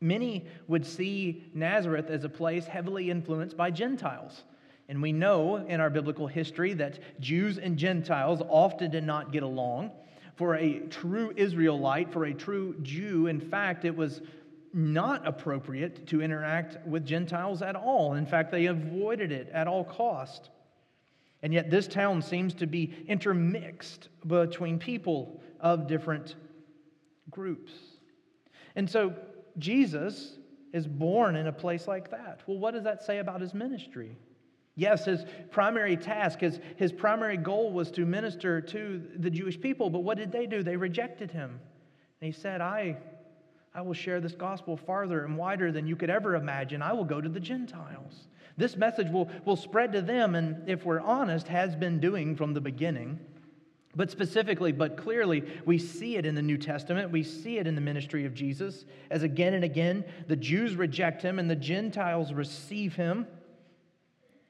Many 0.00 0.46
would 0.66 0.84
see 0.84 1.44
Nazareth 1.54 2.10
as 2.10 2.24
a 2.24 2.28
place 2.28 2.66
heavily 2.66 3.10
influenced 3.10 3.56
by 3.56 3.70
Gentiles. 3.70 4.42
And 4.88 5.00
we 5.00 5.12
know 5.12 5.56
in 5.56 5.80
our 5.80 5.90
biblical 5.90 6.26
history 6.26 6.74
that 6.74 6.98
Jews 7.20 7.58
and 7.58 7.76
Gentiles 7.76 8.42
often 8.48 8.90
did 8.90 9.04
not 9.04 9.30
get 9.30 9.44
along 9.44 9.92
for 10.36 10.54
a 10.56 10.80
true 10.90 11.32
Israelite, 11.34 12.12
for 12.12 12.26
a 12.26 12.34
true 12.34 12.76
Jew, 12.82 13.26
in 13.26 13.40
fact, 13.40 13.84
it 13.84 13.96
was 13.96 14.20
not 14.72 15.26
appropriate 15.26 16.06
to 16.08 16.20
interact 16.20 16.86
with 16.86 17.06
Gentiles 17.06 17.62
at 17.62 17.74
all. 17.74 18.14
In 18.14 18.26
fact, 18.26 18.50
they 18.50 18.66
avoided 18.66 19.32
it 19.32 19.48
at 19.52 19.66
all 19.66 19.84
cost. 19.84 20.50
And 21.42 21.52
yet, 21.52 21.70
this 21.70 21.88
town 21.88 22.20
seems 22.20 22.52
to 22.54 22.66
be 22.66 22.94
intermixed 23.08 24.08
between 24.26 24.78
people 24.78 25.40
of 25.60 25.86
different 25.86 26.34
groups. 27.30 27.72
And 28.74 28.88
so, 28.88 29.14
Jesus 29.58 30.36
is 30.74 30.86
born 30.86 31.36
in 31.36 31.46
a 31.46 31.52
place 31.52 31.88
like 31.88 32.10
that. 32.10 32.42
Well, 32.46 32.58
what 32.58 32.74
does 32.74 32.84
that 32.84 33.02
say 33.02 33.18
about 33.18 33.40
his 33.40 33.54
ministry? 33.54 34.18
Yes, 34.76 35.06
his 35.06 35.24
primary 35.50 35.96
task, 35.96 36.40
his, 36.40 36.60
his 36.76 36.92
primary 36.92 37.38
goal 37.38 37.72
was 37.72 37.90
to 37.92 38.04
minister 38.04 38.60
to 38.60 39.02
the 39.16 39.30
Jewish 39.30 39.58
people, 39.58 39.88
but 39.88 40.00
what 40.00 40.18
did 40.18 40.30
they 40.30 40.46
do? 40.46 40.62
They 40.62 40.76
rejected 40.76 41.30
him. 41.30 41.58
And 42.20 42.26
he 42.26 42.38
said, 42.38 42.60
I, 42.60 42.98
I 43.74 43.80
will 43.80 43.94
share 43.94 44.20
this 44.20 44.34
gospel 44.34 44.76
farther 44.76 45.24
and 45.24 45.38
wider 45.38 45.72
than 45.72 45.86
you 45.86 45.96
could 45.96 46.10
ever 46.10 46.34
imagine. 46.34 46.82
I 46.82 46.92
will 46.92 47.04
go 47.04 47.22
to 47.22 47.28
the 47.28 47.40
Gentiles. 47.40 48.28
This 48.58 48.76
message 48.76 49.08
will, 49.10 49.30
will 49.46 49.56
spread 49.56 49.92
to 49.92 50.02
them, 50.02 50.34
and 50.34 50.68
if 50.68 50.84
we're 50.84 51.00
honest, 51.00 51.48
has 51.48 51.74
been 51.74 51.98
doing 51.98 52.36
from 52.36 52.52
the 52.52 52.60
beginning. 52.60 53.18
But 53.94 54.10
specifically, 54.10 54.72
but 54.72 54.98
clearly, 54.98 55.42
we 55.64 55.78
see 55.78 56.16
it 56.16 56.26
in 56.26 56.34
the 56.34 56.42
New 56.42 56.58
Testament. 56.58 57.10
We 57.10 57.22
see 57.22 57.56
it 57.56 57.66
in 57.66 57.74
the 57.74 57.80
ministry 57.80 58.26
of 58.26 58.34
Jesus, 58.34 58.84
as 59.10 59.22
again 59.22 59.54
and 59.54 59.64
again 59.64 60.04
the 60.26 60.36
Jews 60.36 60.76
reject 60.76 61.22
him 61.22 61.38
and 61.38 61.48
the 61.48 61.56
Gentiles 61.56 62.34
receive 62.34 62.94
him. 62.94 63.26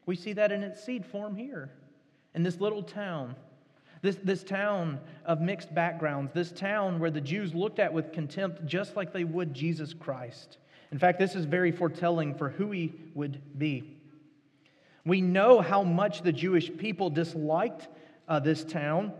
We 0.06 0.16
see 0.16 0.32
that 0.34 0.52
in 0.52 0.62
its 0.62 0.82
seed 0.82 1.04
form 1.04 1.34
here, 1.36 1.70
in 2.34 2.42
this 2.42 2.60
little 2.60 2.82
town. 2.82 3.34
This, 4.02 4.16
this 4.22 4.44
town 4.44 5.00
of 5.24 5.40
mixed 5.40 5.74
backgrounds, 5.74 6.32
this 6.32 6.52
town 6.52 7.00
where 7.00 7.10
the 7.10 7.20
Jews 7.20 7.54
looked 7.54 7.80
at 7.80 7.92
with 7.92 8.12
contempt 8.12 8.64
just 8.64 8.94
like 8.94 9.12
they 9.12 9.24
would 9.24 9.52
Jesus 9.52 9.94
Christ. 9.94 10.58
In 10.92 10.98
fact, 10.98 11.18
this 11.18 11.34
is 11.34 11.44
very 11.44 11.72
foretelling 11.72 12.34
for 12.34 12.50
who 12.50 12.70
he 12.70 12.92
would 13.14 13.58
be. 13.58 13.96
We 15.04 15.20
know 15.20 15.60
how 15.60 15.82
much 15.82 16.22
the 16.22 16.32
Jewish 16.32 16.70
people 16.76 17.10
disliked 17.10 17.88
uh, 18.28 18.38
this 18.38 18.64
town 18.64 19.12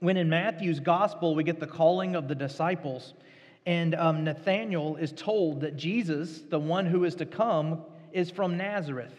when 0.00 0.16
in 0.16 0.28
Matthew's 0.28 0.80
gospel 0.80 1.34
we 1.34 1.44
get 1.44 1.60
the 1.60 1.66
calling 1.66 2.16
of 2.16 2.28
the 2.28 2.34
disciples. 2.34 3.14
And 3.64 3.94
um, 3.94 4.24
Nathanael 4.24 4.96
is 4.96 5.12
told 5.12 5.60
that 5.60 5.76
Jesus, 5.76 6.40
the 6.40 6.58
one 6.58 6.86
who 6.86 7.04
is 7.04 7.16
to 7.16 7.26
come, 7.26 7.82
is 8.12 8.30
from 8.30 8.56
Nazareth. 8.56 9.12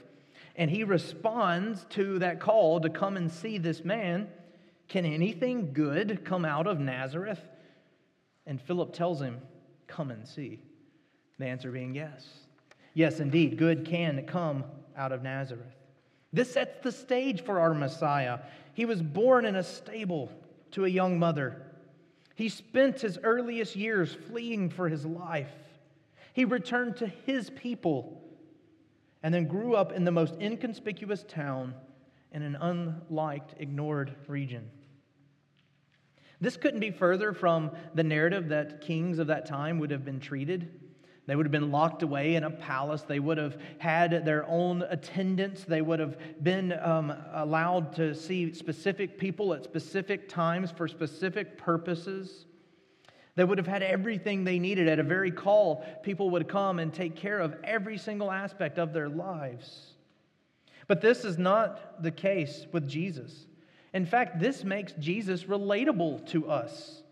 And 0.58 0.72
he 0.72 0.84
responds 0.84 1.86
to 1.92 2.20
that 2.20 2.40
call 2.40 2.82
to 2.82 2.90
come 2.90 3.16
and 3.16 3.32
see 3.32 3.60
this 3.60 3.86
man. 3.86 4.28
Can 4.88 5.06
anything 5.06 5.72
good 5.72 6.26
come 6.26 6.46
out 6.46 6.66
of 6.66 6.80
Nazareth? 6.80 7.40
And 8.48 8.60
Philip 8.60 8.94
tells 8.94 9.22
him, 9.22 9.40
Come 9.86 10.12
and 10.12 10.28
see. 10.28 10.60
The 11.38 11.46
answer 11.46 11.72
being 11.72 11.94
yes. 11.94 12.26
Yes, 12.94 13.20
indeed, 13.20 13.58
good 13.58 13.86
can 13.86 14.26
come 14.26 14.64
out 14.98 15.12
of 15.12 15.22
Nazareth. 15.22 15.76
This 16.34 16.52
sets 16.52 16.84
the 16.84 16.92
stage 16.92 17.44
for 17.44 17.60
our 17.60 17.74
Messiah. 17.74 18.40
He 18.74 18.86
was 18.86 19.02
born 19.02 19.46
in 19.46 19.56
a 19.56 19.64
stable 19.64 20.32
to 20.72 20.86
a 20.86 20.90
young 20.90 21.20
mother. 21.20 21.62
He 22.36 22.50
spent 22.50 23.02
his 23.02 23.20
earliest 23.24 23.76
years 23.76 24.16
fleeing 24.28 24.70
for 24.70 24.90
his 24.90 25.06
life. 25.06 25.52
He 26.34 26.46
returned 26.46 26.98
to 26.98 27.08
his 27.08 27.50
people 27.52 28.22
and 29.27 29.34
then 29.34 29.46
grew 29.46 29.75
up 29.75 29.91
in 29.91 30.05
the 30.05 30.12
most 30.12 30.36
inconspicuous 30.39 31.25
town 31.27 31.74
in 32.31 32.41
an 32.43 32.55
unliked, 32.55 33.55
ignored 33.57 34.15
region. 34.25 34.72
This 36.39 36.55
couldn't 36.55 36.79
be 36.79 36.91
further 36.91 37.34
from 37.34 37.72
the 37.93 38.05
narrative 38.05 38.48
that 38.48 38.79
kings 38.79 39.19
of 39.19 39.27
that 39.27 39.46
time 39.46 39.79
would 39.79 39.91
have 39.91 40.05
been 40.05 40.22
treated. 40.22 40.79
They 41.25 41.36
would 41.36 41.46
have 41.46 41.51
been 41.51 41.74
locked 41.74 42.03
away 42.03 42.36
in 42.36 42.46
a 42.46 42.50
palace. 42.50 43.01
They 43.01 43.19
would 43.19 43.38
have 43.38 43.57
had 43.79 44.24
their 44.24 44.46
own 44.48 44.84
attendants. 44.84 45.65
They 45.65 45.81
would 45.81 46.00
have 46.00 46.17
been 46.41 46.72
um, 46.81 47.13
allowed 47.34 47.98
to 47.98 48.15
see 48.15 48.53
specific 48.53 49.17
people 49.19 49.53
at 49.53 49.65
specific 49.65 50.29
times 50.29 50.72
for 50.72 50.88
specific 50.88 51.57
purposes. 51.57 52.46
They 53.38 53.44
would 53.44 53.60
have 53.60 53.67
had 53.67 53.84
everything 53.84 54.44
they 54.44 54.58
needed. 54.58 54.88
At 54.88 54.98
a 54.98 55.03
very 55.03 55.29
call, 55.29 55.86
people 56.01 56.32
would 56.32 56.48
come 56.48 56.79
and 56.79 56.91
take 56.91 57.15
care 57.15 57.39
of 57.39 57.56
every 57.63 58.00
single 58.00 58.32
aspect 58.32 58.79
of 58.79 58.94
their 58.94 59.10
lives. 59.10 59.94
But 60.88 61.01
this 61.01 61.24
is 61.24 61.38
not 61.38 62.01
the 62.01 62.10
case 62.10 62.65
with 62.72 62.89
Jesus. 62.89 63.46
In 63.94 64.08
fact, 64.08 64.39
this 64.39 64.63
makes 64.63 64.94
Jesus 64.94 65.44
relatable 65.44 66.25
to 66.29 66.50
us. 66.50 67.03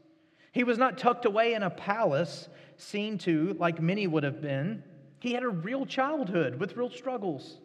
He 0.52 0.64
was 0.64 0.80
not 0.80 0.98
tucked 0.98 1.26
away 1.26 1.54
in 1.54 1.62
a 1.62 1.70
palace, 1.70 2.50
seen 2.78 3.20
to 3.20 3.56
like 3.60 3.80
many 3.80 4.08
would 4.08 4.24
have 4.24 4.42
been. 4.42 4.82
He 5.20 5.34
had 5.34 5.44
a 5.44 5.50
real 5.50 5.86
childhood 5.86 6.60
with 6.60 6.76
real 6.76 6.90
struggles. 6.90 7.60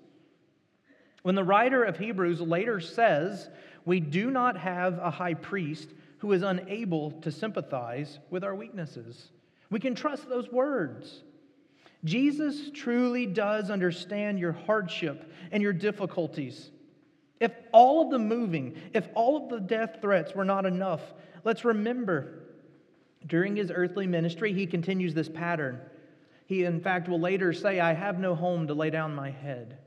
When 1.22 1.34
the 1.34 1.44
writer 1.44 1.82
of 1.82 1.96
Hebrews 1.96 2.42
later 2.42 2.78
says, 2.78 3.48
We 3.86 4.00
do 4.00 4.30
not 4.30 4.58
have 4.58 4.98
a 4.98 5.10
high 5.10 5.34
priest 5.34 5.88
who 6.20 6.32
is 6.32 6.42
unable 6.42 7.10
to 7.22 7.30
sympathize 7.30 8.18
with 8.30 8.44
our 8.44 8.54
weaknesses. 8.54 9.30
We 9.70 9.80
can 9.80 9.94
trust 9.94 10.28
those 10.28 10.50
words. 10.50 11.22
Jesus 12.04 12.70
truly 12.72 13.26
does 13.26 13.70
understand 13.70 14.38
your 14.38 14.52
hardship 14.52 15.30
and 15.50 15.62
your 15.62 15.72
difficulties. 15.72 16.70
If 17.40 17.52
all 17.72 18.04
of 18.04 18.10
the 18.10 18.18
moving, 18.18 18.76
if 18.92 19.08
all 19.14 19.42
of 19.42 19.48
the 19.48 19.60
death 19.60 19.98
threats 20.00 20.34
were 20.34 20.44
not 20.44 20.66
enough, 20.66 21.00
let's 21.44 21.64
remember 21.64 22.40
during 23.26 23.56
his 23.56 23.70
earthly 23.74 24.06
ministry, 24.06 24.52
he 24.52 24.66
continues 24.66 25.14
this 25.14 25.28
pattern. 25.28 25.80
He, 26.46 26.64
in 26.64 26.80
fact, 26.80 27.08
will 27.08 27.20
later 27.20 27.52
say, 27.52 27.80
I 27.80 27.92
have 27.92 28.18
no 28.18 28.34
home 28.34 28.66
to 28.66 28.74
lay 28.74 28.90
down 28.90 29.14
my 29.14 29.30
head, 29.30 29.78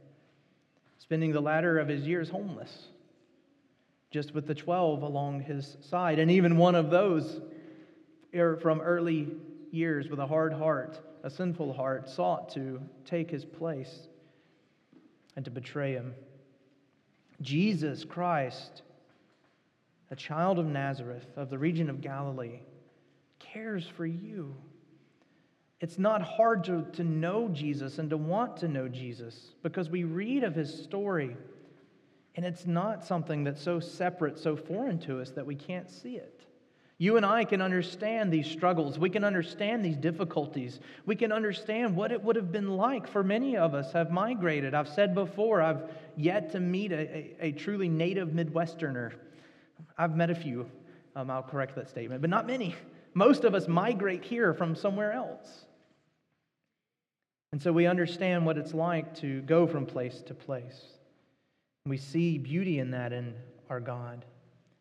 spending 0.98 1.32
the 1.32 1.42
latter 1.42 1.78
of 1.78 1.88
his 1.88 2.08
years 2.08 2.30
homeless, 2.30 2.88
just 4.14 4.34
with 4.34 4.48
the 4.48 4.56
12 4.56 5.02
along 5.02 5.42
his 5.42 5.76
side. 5.82 6.20
And 6.20 6.32
even 6.32 6.56
one 6.56 6.76
of 6.76 6.90
those 6.90 7.42
er, 8.34 8.56
from 8.62 8.80
early 8.80 9.28
years 9.72 10.08
with 10.08 10.20
a 10.20 10.28
hard 10.28 10.54
heart 10.54 11.02
a 11.24 11.30
sinful 11.30 11.74
heart, 11.74 12.10
sought 12.10 12.50
to 12.50 12.82
take 13.06 13.32
his 13.32 13.46
place 13.46 14.08
and 15.36 15.46
to 15.46 15.52
betray 15.52 15.94
him. 15.94 16.14
Jesus 17.42 18.04
Christ, 18.04 18.84
a 20.12 20.16
child 20.16 20.60
of 20.60 20.66
Nazareth, 20.66 21.26
of 21.38 21.50
the 21.50 21.58
region 21.58 21.90
of 21.90 22.02
Galilee, 22.02 22.60
cares 23.40 23.88
for 23.88 24.06
you. 24.06 24.54
It's 25.80 25.98
not 25.98 26.22
hard 26.22 26.66
to, 26.66 26.86
to 26.94 27.04
know 27.04 27.48
Jesus 27.48 28.00
and 28.00 28.10
to 28.10 28.18
want 28.18 28.58
to 28.58 28.68
know 28.68 28.88
Jesus 28.90 29.52
because 29.64 29.90
we 29.90 30.04
read 30.04 30.44
of 30.44 30.56
his 30.56 30.84
story, 30.84 31.36
and 32.36 32.46
it's 32.46 32.66
not 32.66 33.06
something 33.06 33.44
that's 33.44 33.62
so 33.62 33.80
separate, 33.80 34.40
so 34.40 34.56
foreign 34.56 35.00
to 35.00 35.22
us 35.22 35.32
that 35.32 35.46
we 35.46 35.56
can't 35.56 35.90
see 35.90 36.16
it. 36.16 36.42
You 36.98 37.18
and 37.18 37.26
I 37.26 37.44
can 37.44 37.62
understand 37.62 38.32
these 38.32 38.50
struggles. 38.50 38.98
We 38.98 39.10
can 39.10 39.24
understand 39.24 39.84
these 39.84 39.98
difficulties. 39.98 40.80
We 41.06 41.16
can 41.16 41.32
understand 41.32 41.96
what 41.96 42.12
it 42.12 42.24
would 42.24 42.36
have 42.36 42.52
been 42.52 42.78
like 42.78 43.08
for 43.08 43.24
many 43.24 43.58
of 43.58 43.74
us 43.74 43.92
have 43.94 44.12
migrated. 44.12 44.74
I've 44.74 44.88
said 44.88 45.14
before, 45.14 45.62
I've 45.62 45.82
yet 46.16 46.52
to 46.52 46.60
meet 46.60 46.92
a, 46.92 46.96
a, 46.96 47.36
a 47.42 47.52
truly 47.52 47.90
native 47.90 48.30
Midwesterner. 48.30 49.12
I've 49.98 50.16
met 50.16 50.30
a 50.30 50.36
few. 50.36 50.70
Um, 51.16 51.30
I'll 51.30 51.44
correct 51.44 51.76
that 51.76 51.90
statement, 51.90 52.22
but 52.22 52.30
not 52.30 52.48
many. 52.48 52.76
Most 53.14 53.44
of 53.44 53.54
us 53.54 53.68
migrate 53.68 54.24
here 54.24 54.54
from 54.54 54.76
somewhere 54.76 55.12
else. 55.12 55.66
And 57.52 57.62
so 57.62 57.72
we 57.72 57.86
understand 57.86 58.46
what 58.46 58.58
it's 58.58 58.74
like 58.74 59.16
to 59.18 59.42
go 59.42 59.68
from 59.68 59.86
place 59.86 60.22
to 60.28 60.34
place. 60.34 60.93
We 61.86 61.98
see 61.98 62.38
beauty 62.38 62.80
in 62.80 62.92
that 62.92 63.12
in 63.12 63.34
our 63.70 63.82
God. 63.82 64.24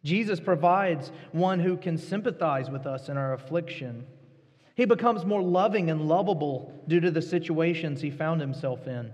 Jesus 0.04 0.38
provides 0.38 1.10
one 1.32 1.58
who 1.58 1.76
can 1.76 1.98
sympathize 1.98 2.70
with 2.70 2.86
us 2.86 3.08
in 3.08 3.16
our 3.16 3.32
affliction. 3.32 4.06
He 4.76 4.84
becomes 4.84 5.24
more 5.24 5.42
loving 5.42 5.90
and 5.90 6.06
lovable 6.06 6.72
due 6.86 7.00
to 7.00 7.10
the 7.10 7.20
situations 7.20 8.00
he 8.00 8.12
found 8.12 8.40
himself 8.40 8.86
in. 8.86 9.12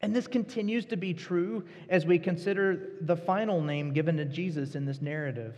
And 0.00 0.14
this 0.14 0.26
continues 0.26 0.86
to 0.86 0.96
be 0.96 1.14
true 1.14 1.62
as 1.88 2.04
we 2.04 2.18
consider 2.18 2.94
the 3.00 3.16
final 3.16 3.62
name 3.62 3.92
given 3.92 4.16
to 4.16 4.24
Jesus 4.24 4.74
in 4.74 4.84
this 4.84 5.00
narrative. 5.00 5.54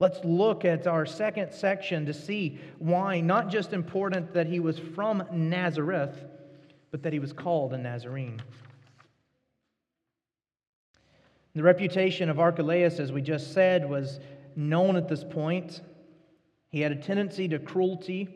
Let's 0.00 0.24
look 0.24 0.64
at 0.64 0.86
our 0.86 1.04
second 1.04 1.52
section 1.52 2.06
to 2.06 2.14
see 2.14 2.58
why 2.78 3.20
not 3.20 3.50
just 3.50 3.74
important 3.74 4.32
that 4.32 4.46
he 4.46 4.60
was 4.60 4.78
from 4.78 5.24
Nazareth, 5.30 6.24
but 6.90 7.02
that 7.02 7.12
he 7.12 7.18
was 7.18 7.34
called 7.34 7.74
a 7.74 7.78
Nazarene. 7.78 8.40
The 11.54 11.62
reputation 11.62 12.28
of 12.28 12.40
Archelaus, 12.40 12.98
as 12.98 13.12
we 13.12 13.22
just 13.22 13.52
said, 13.52 13.88
was 13.88 14.18
known 14.56 14.96
at 14.96 15.08
this 15.08 15.22
point. 15.22 15.80
He 16.70 16.80
had 16.80 16.90
a 16.90 16.96
tendency 16.96 17.46
to 17.48 17.60
cruelty. 17.60 18.28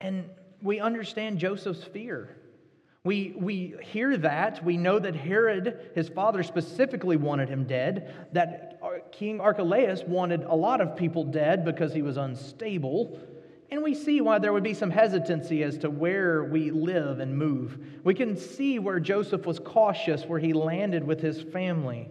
And 0.00 0.28
we 0.62 0.80
understand 0.80 1.38
Joseph's 1.38 1.84
fear. 1.84 2.36
We, 3.04 3.34
we 3.38 3.76
hear 3.82 4.16
that. 4.18 4.64
We 4.64 4.76
know 4.76 4.98
that 4.98 5.14
Herod, 5.14 5.92
his 5.94 6.08
father, 6.08 6.42
specifically 6.42 7.16
wanted 7.16 7.48
him 7.48 7.64
dead, 7.64 8.14
that 8.32 8.80
King 9.12 9.40
Archelaus 9.40 10.02
wanted 10.02 10.42
a 10.42 10.54
lot 10.54 10.80
of 10.80 10.96
people 10.96 11.24
dead 11.24 11.64
because 11.64 11.94
he 11.94 12.02
was 12.02 12.16
unstable. 12.16 13.18
And 13.70 13.82
we 13.82 13.94
see 13.94 14.20
why 14.20 14.38
there 14.38 14.52
would 14.52 14.64
be 14.64 14.74
some 14.74 14.90
hesitancy 14.90 15.62
as 15.62 15.78
to 15.78 15.90
where 15.90 16.42
we 16.42 16.70
live 16.70 17.20
and 17.20 17.38
move. 17.38 17.78
We 18.02 18.14
can 18.14 18.36
see 18.36 18.80
where 18.80 18.98
Joseph 18.98 19.46
was 19.46 19.60
cautious, 19.60 20.24
where 20.24 20.40
he 20.40 20.52
landed 20.52 21.04
with 21.04 21.20
his 21.20 21.40
family. 21.40 22.08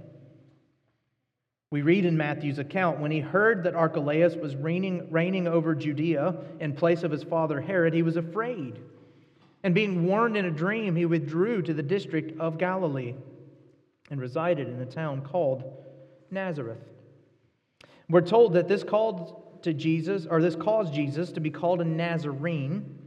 We 1.72 1.82
read 1.82 2.06
in 2.06 2.18
Matthew's 2.18 2.60
account 2.60 3.00
when 3.00 3.12
he 3.12 3.20
heard 3.20 3.64
that 3.64 3.76
Archelaus 3.76 4.36
was 4.36 4.56
reigning, 4.56 5.12
reigning 5.12 5.48
over 5.48 5.76
Judea 5.76 6.36
in 6.60 6.74
place 6.74 7.04
of 7.04 7.12
his 7.12 7.24
father 7.24 7.62
Herod, 7.62 7.94
he 7.94 8.04
was 8.04 8.16
afraid. 8.16 8.80
And 9.62 9.76
being 9.76 10.06
warned 10.08 10.38
in 10.38 10.46
a 10.46 10.52
dream, 10.52 10.96
he 10.96 11.06
withdrew 11.06 11.62
to 11.64 11.74
the 11.74 11.84
district 11.84 12.40
of 12.40 12.58
Galilee 12.58 13.16
and 14.10 14.20
resided 14.20 14.70
in 14.70 14.82
a 14.82 14.86
town 14.86 15.22
called 15.22 15.64
Nazareth. 16.32 16.80
We're 18.10 18.22
told 18.22 18.54
that 18.54 18.68
this 18.68 18.84
called 18.84 19.49
to 19.64 19.74
Jesus, 19.74 20.26
or 20.30 20.42
this 20.42 20.56
caused 20.56 20.94
Jesus 20.94 21.32
to 21.34 21.40
be 21.40 21.50
called 21.50 21.82
a 21.82 21.86
Nazarene 21.86 22.98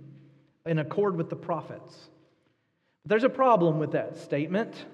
in 0.67 0.79
accord 0.79 1.17
with 1.17 1.31
the 1.31 1.37
prophets. 1.37 2.09
There's 3.05 3.25
a 3.25 3.29
problem 3.29 3.79
with 3.79 3.93
that 3.93 4.17
statement. 4.17 4.87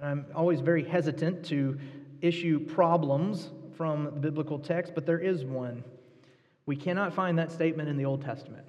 I'm 0.00 0.26
always 0.34 0.60
very 0.60 0.84
hesitant 0.84 1.44
to 1.46 1.78
issue 2.20 2.60
problems 2.60 3.50
from 3.76 4.04
the 4.04 4.10
biblical 4.12 4.58
text, 4.58 4.94
but 4.94 5.06
there 5.06 5.18
is 5.18 5.44
one. 5.44 5.82
We 6.66 6.76
cannot 6.76 7.14
find 7.14 7.38
that 7.38 7.50
statement 7.50 7.88
in 7.88 7.96
the 7.96 8.04
Old 8.04 8.22
Testament. 8.22 8.66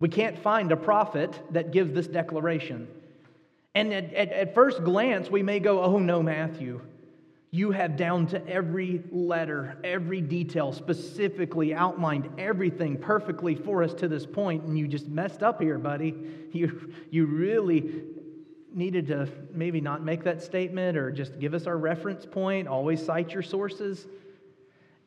We 0.00 0.08
can't 0.08 0.38
find 0.38 0.72
a 0.72 0.76
prophet 0.76 1.40
that 1.50 1.72
gives 1.72 1.92
this 1.92 2.06
declaration. 2.06 2.88
And 3.74 3.92
at, 3.92 4.12
at, 4.14 4.32
at 4.32 4.54
first 4.54 4.82
glance, 4.82 5.30
we 5.30 5.42
may 5.42 5.60
go, 5.60 5.82
oh 5.82 5.98
no, 5.98 6.22
Matthew. 6.22 6.80
You 7.50 7.70
have 7.70 7.96
down 7.96 8.26
to 8.28 8.46
every 8.46 9.02
letter, 9.10 9.78
every 9.82 10.20
detail, 10.20 10.72
specifically 10.72 11.74
outlined 11.74 12.28
everything 12.38 12.98
perfectly 12.98 13.54
for 13.54 13.82
us 13.82 13.94
to 13.94 14.08
this 14.08 14.26
point, 14.26 14.64
and 14.64 14.78
you 14.78 14.86
just 14.86 15.08
messed 15.08 15.42
up 15.42 15.60
here, 15.60 15.78
buddy. 15.78 16.14
You, 16.50 16.94
you 17.10 17.26
really 17.26 18.04
needed 18.72 19.08
to 19.08 19.28
maybe 19.52 19.82
not 19.82 20.02
make 20.02 20.24
that 20.24 20.42
statement 20.42 20.96
or 20.96 21.10
just 21.10 21.38
give 21.38 21.52
us 21.52 21.66
our 21.66 21.76
reference 21.76 22.24
point, 22.24 22.66
always 22.66 23.04
cite 23.04 23.34
your 23.34 23.42
sources. 23.42 24.06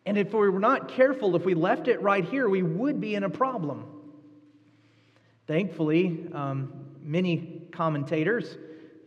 And 0.06 0.20
if 0.20 0.34
we 0.34 0.50
were 0.52 0.60
not 0.60 0.88
careful, 0.88 1.36
if 1.36 1.44
we 1.44 1.56
left 1.56 1.88
it 1.88 2.00
right 2.04 2.24
here, 2.24 2.48
we 2.48 2.62
would 2.62 3.02
be 3.02 3.16
in 3.16 3.24
a 3.24 3.30
problem. 3.30 3.86
Thankfully, 5.48 6.28
um, 6.34 6.72
many 7.02 7.64
commentators 7.72 8.56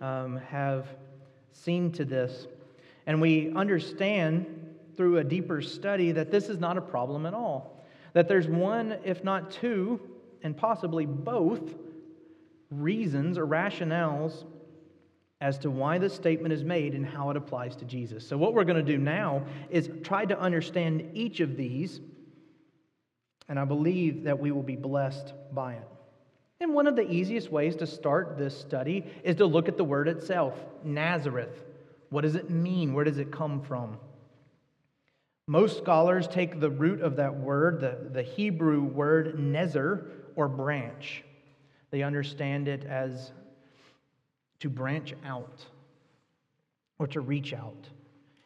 um, 0.01 0.37
have 0.49 0.89
seen 1.53 1.93
to 1.93 2.05
this. 2.05 2.49
And 3.07 3.21
we 3.21 3.53
understand 3.55 4.47
through 4.97 5.19
a 5.19 5.25
deeper 5.25 5.61
study 5.61 6.13
that 6.13 6.31
this 6.31 6.49
is 6.49 6.59
not 6.59 6.77
a 6.79 6.81
problem 6.81 7.27
at 7.27 7.35
all. 7.35 7.85
That 8.13 8.29
there's 8.29 8.47
one, 8.47 8.97
if 9.05 9.25
not 9.25 9.51
two, 9.51 10.01
and 10.43 10.57
possibly 10.57 11.07
both 11.07 11.75
reasons 12.71 13.39
or 13.39 13.47
rationales 13.47 14.45
as 15.41 15.59
to 15.59 15.71
why 15.71 15.99
this 15.99 16.15
statement 16.15 16.55
is 16.55 16.65
made 16.65 16.95
and 16.95 17.05
how 17.05 17.31
it 17.31 17.37
applies 17.37 17.77
to 17.77 17.85
Jesus. 17.85 18.27
So, 18.27 18.37
what 18.37 18.55
we're 18.55 18.65
going 18.65 18.85
to 18.85 18.93
do 18.93 18.99
now 18.99 19.45
is 19.69 19.91
try 20.03 20.25
to 20.25 20.39
understand 20.39 21.11
each 21.15 21.41
of 21.41 21.57
these, 21.57 22.01
and 23.49 23.59
I 23.59 23.65
believe 23.65 24.25
that 24.25 24.39
we 24.39 24.53
will 24.53 24.63
be 24.63 24.77
blessed 24.77 25.35
by 25.53 25.75
it. 25.75 25.89
And 26.61 26.73
one 26.73 26.87
of 26.87 26.97
the 26.97 27.11
easiest 27.11 27.51
ways 27.51 27.77
to 27.77 27.87
start 27.87 28.39
this 28.39 28.59
study 28.59 29.05
is 29.23 29.37
to 29.37 29.47
look 29.47 29.69
at 29.69 29.77
the 29.77 29.85
word 29.85 30.09
itself 30.09 30.55
Nazareth. 30.83 31.63
What 32.15 32.23
does 32.23 32.37
it 32.37 32.49
mean? 32.49 32.95
Where 32.95 33.05
does 33.05 33.19
it 33.19 33.33
come 33.33 33.61
from? 33.61 33.99
Most 35.49 35.79
scholars 35.79 36.29
take 36.29 36.61
the 36.61 36.71
root 36.71 37.01
of 37.01 37.17
that 37.17 37.35
word, 37.35 37.81
the, 37.81 38.09
the 38.13 38.23
Hebrew 38.23 38.85
word 38.85 39.37
nezer, 39.37 40.11
or 40.37 40.47
branch. 40.47 41.25
They 41.91 42.05
understand 42.05 42.69
it 42.69 42.85
as 42.85 43.33
to 44.61 44.71
branch 44.71 45.13
out 45.27 45.67
or 47.01 47.09
to 47.09 47.21
reach 47.21 47.53
out. 47.53 47.89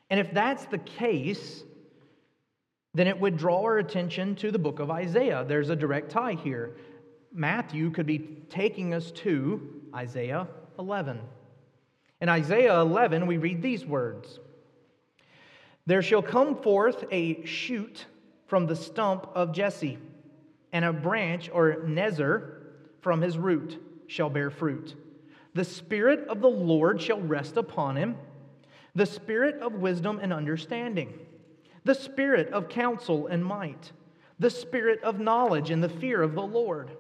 And 0.09 0.19
if 0.19 0.33
that's 0.33 0.65
the 0.65 0.79
case, 0.79 1.63
then 2.95 3.07
it 3.07 3.21
would 3.21 3.37
draw 3.37 3.65
our 3.65 3.77
attention 3.77 4.35
to 4.37 4.51
the 4.51 4.59
book 4.59 4.79
of 4.79 4.91
Isaiah. 4.91 5.45
There's 5.47 5.69
a 5.69 5.77
direct 5.77 6.11
tie 6.11 6.39
here. 6.43 6.79
Matthew 7.35 7.91
could 7.91 8.07
be 8.07 8.39
taking 8.49 8.95
us 8.95 9.11
to 9.11 9.83
Isaiah 9.95 10.49
11. 10.79 11.21
In 12.21 12.29
Isaiah 12.29 12.81
11, 12.81 13.27
we 13.27 13.37
read 13.37 13.63
these 13.63 13.87
words 13.87 14.41
There 15.87 16.03
shall 16.03 16.23
come 16.23 16.61
forth 16.63 17.05
a 17.11 17.45
shoot 17.45 18.07
from 18.47 18.67
the 18.67 18.77
stump 18.77 19.29
of 19.35 19.53
Jesse, 19.53 19.99
and 20.73 20.85
a 20.85 20.93
branch 20.93 21.51
or 21.53 21.77
nezer 21.87 22.63
from 23.01 23.21
his 23.21 23.39
root 23.39 23.81
shall 24.07 24.31
bear 24.31 24.51
fruit. 24.51 24.97
The 25.55 25.65
Spirit 25.65 26.27
of 26.29 26.41
the 26.41 26.49
Lord 26.49 27.01
shall 27.01 27.21
rest 27.21 27.57
upon 27.57 27.97
him, 27.97 28.17
the 28.95 29.07
spirit 29.07 29.61
of 29.61 29.75
wisdom 29.75 30.19
and 30.21 30.33
understanding, 30.33 31.15
the 31.85 31.95
spirit 31.95 32.49
of 32.53 32.69
counsel 32.69 33.29
and 33.29 33.45
might, 33.45 33.93
the 34.39 34.51
spirit 34.51 35.03
of 35.03 35.21
knowledge 35.21 35.71
and 35.71 35.83
the 35.83 35.89
fear 35.89 36.23
of 36.23 36.35
the 36.35 36.43
Lord. 36.43 36.91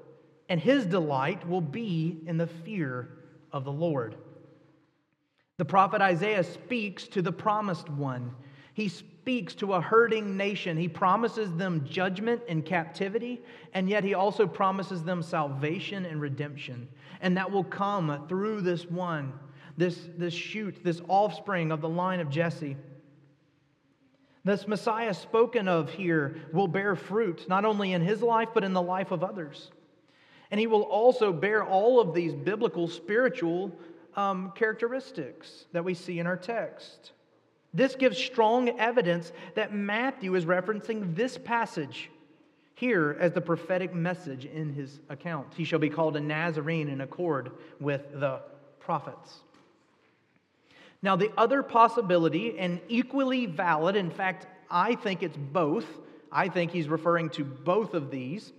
And 0.48 0.60
his 0.60 0.86
delight 0.86 1.46
will 1.46 1.60
be 1.60 2.20
in 2.26 2.38
the 2.38 2.46
fear 2.46 3.10
of 3.52 3.64
the 3.64 3.72
Lord. 3.72 4.16
The 5.58 5.64
prophet 5.64 6.00
Isaiah 6.00 6.44
speaks 6.44 7.06
to 7.08 7.22
the 7.22 7.32
promised 7.32 7.90
one. 7.90 8.34
He 8.74 8.88
speaks 8.88 9.54
to 9.56 9.74
a 9.74 9.80
hurting 9.80 10.36
nation. 10.36 10.76
He 10.76 10.88
promises 10.88 11.52
them 11.54 11.84
judgment 11.86 12.42
and 12.48 12.64
captivity, 12.64 13.42
and 13.74 13.88
yet 13.88 14.04
he 14.04 14.14
also 14.14 14.46
promises 14.46 15.02
them 15.02 15.22
salvation 15.22 16.06
and 16.06 16.20
redemption. 16.20 16.88
And 17.20 17.36
that 17.36 17.50
will 17.50 17.64
come 17.64 18.26
through 18.28 18.62
this 18.62 18.86
one 18.86 19.32
this, 19.78 20.08
this 20.16 20.34
shoot, 20.34 20.82
this 20.82 21.00
offspring 21.08 21.70
of 21.70 21.80
the 21.80 21.88
line 21.88 22.18
of 22.20 22.28
Jesse. 22.28 22.76
This 24.44 24.66
Messiah 24.66 25.14
spoken 25.14 25.68
of 25.68 25.90
here 25.90 26.36
will 26.52 26.66
bear 26.66 26.96
fruit, 26.96 27.48
not 27.48 27.64
only 27.64 27.92
in 27.92 28.02
his 28.02 28.20
life, 28.20 28.48
but 28.52 28.64
in 28.64 28.72
the 28.72 28.82
life 28.82 29.12
of 29.12 29.22
others. 29.22 29.70
And 30.50 30.58
he 30.58 30.66
will 30.66 30.82
also 30.82 31.32
bear 31.32 31.62
all 31.62 32.00
of 32.00 32.12
these 32.12 32.34
biblical, 32.34 32.88
spiritual 32.88 33.70
um, 34.18 34.52
characteristics 34.56 35.66
that 35.72 35.84
we 35.84 35.94
see 35.94 36.18
in 36.18 36.26
our 36.26 36.36
text. 36.36 37.12
This 37.72 37.94
gives 37.94 38.18
strong 38.18 38.68
evidence 38.80 39.30
that 39.54 39.72
Matthew 39.72 40.34
is 40.34 40.44
referencing 40.44 41.14
this 41.14 41.38
passage 41.38 42.10
here 42.74 43.16
as 43.20 43.32
the 43.32 43.40
prophetic 43.40 43.94
message 43.94 44.44
in 44.44 44.72
his 44.72 44.98
account. 45.08 45.54
He 45.56 45.64
shall 45.64 45.78
be 45.78 45.88
called 45.88 46.16
a 46.16 46.20
Nazarene 46.20 46.88
in 46.88 47.00
accord 47.00 47.52
with 47.78 48.02
the 48.12 48.40
prophets. 48.80 49.36
Now, 51.00 51.14
the 51.14 51.30
other 51.36 51.62
possibility, 51.62 52.58
and 52.58 52.80
equally 52.88 53.46
valid, 53.46 53.94
in 53.94 54.10
fact, 54.10 54.48
I 54.68 54.96
think 54.96 55.22
it's 55.22 55.36
both, 55.36 55.86
I 56.32 56.48
think 56.48 56.72
he's 56.72 56.88
referring 56.88 57.30
to 57.30 57.44
both 57.44 57.94
of 57.94 58.10
these, 58.10 58.52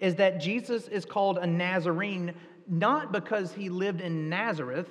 is 0.00 0.16
that 0.16 0.40
Jesus 0.40 0.88
is 0.88 1.04
called 1.04 1.38
a 1.38 1.46
Nazarene 1.46 2.34
not 2.70 3.12
because 3.12 3.52
he 3.52 3.68
lived 3.68 4.00
in 4.00 4.28
Nazareth, 4.28 4.88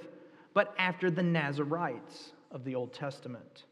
but 0.53 0.75
after 0.77 1.09
the 1.09 1.23
Nazarites 1.23 2.33
of 2.51 2.65
the 2.65 2.75
Old 2.75 2.93
Testament. 2.93 3.63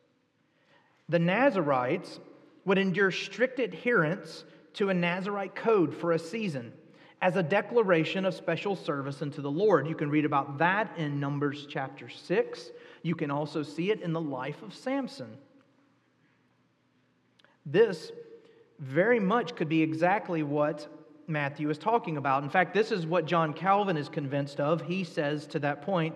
The 1.10 1.20
Nazarites 1.20 2.20
would 2.66 2.78
endure 2.78 3.12
strict 3.12 3.60
adherence 3.60 4.46
to 4.74 4.90
a 4.90 4.94
Nazarite 4.94 5.56
code 5.56 5.94
for 5.94 6.14
a 6.14 6.20
season 6.20 6.72
as 7.22 7.36
a 7.36 7.44
declaration 7.44 8.26
of 8.26 8.34
special 8.34 8.76
service 8.76 9.22
unto 9.22 9.42
the 9.42 9.52
Lord. 9.52 9.88
You 9.88 9.96
can 9.96 10.10
read 10.10 10.26
about 10.26 10.60
that 10.60 10.98
in 10.98 11.20
Numbers 11.20 11.66
chapter 11.70 12.08
6. 12.10 12.70
You 13.02 13.16
can 13.16 13.32
also 13.32 13.64
see 13.64 13.92
it 13.92 14.02
in 14.02 14.14
the 14.14 14.22
life 14.22 14.62
of 14.62 14.74
Samson. 14.74 15.38
This 17.66 18.12
very 18.80 19.20
much 19.20 19.56
could 19.56 19.68
be 19.68 19.82
exactly 19.82 20.44
what 20.44 20.88
Matthew 21.28 21.70
is 21.70 21.78
talking 21.78 22.18
about. 22.18 22.44
In 22.44 22.50
fact, 22.50 22.74
this 22.74 22.92
is 22.92 23.06
what 23.06 23.26
John 23.26 23.54
Calvin 23.54 23.98
is 23.98 24.10
convinced 24.10 24.60
of. 24.60 24.82
He 24.82 25.04
says 25.04 25.46
to 25.48 25.60
that 25.60 25.82
point, 25.82 26.16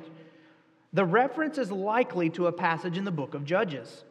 the 0.94 1.06
reference 1.06 1.58
is 1.58 1.72
likely 1.72 2.30
to 2.32 2.48
a 2.48 2.52
passage 2.52 2.98
in 2.98 3.06
the 3.06 3.12
book 3.12 3.34
of 3.34 3.46
Judges. 3.46 4.04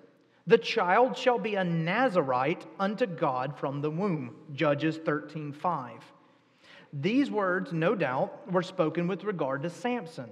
The 0.46 0.58
child 0.58 1.16
shall 1.16 1.38
be 1.38 1.54
a 1.54 1.64
Nazarite 1.64 2.66
unto 2.78 3.06
God 3.06 3.56
from 3.58 3.80
the 3.80 3.90
womb. 3.90 4.34
Judges 4.52 4.98
13:5. 4.98 6.00
These 6.92 7.30
words, 7.30 7.72
no 7.72 7.94
doubt, 7.94 8.50
were 8.50 8.62
spoken 8.62 9.06
with 9.06 9.24
regard 9.24 9.62
to 9.62 9.70
Samson. 9.70 10.30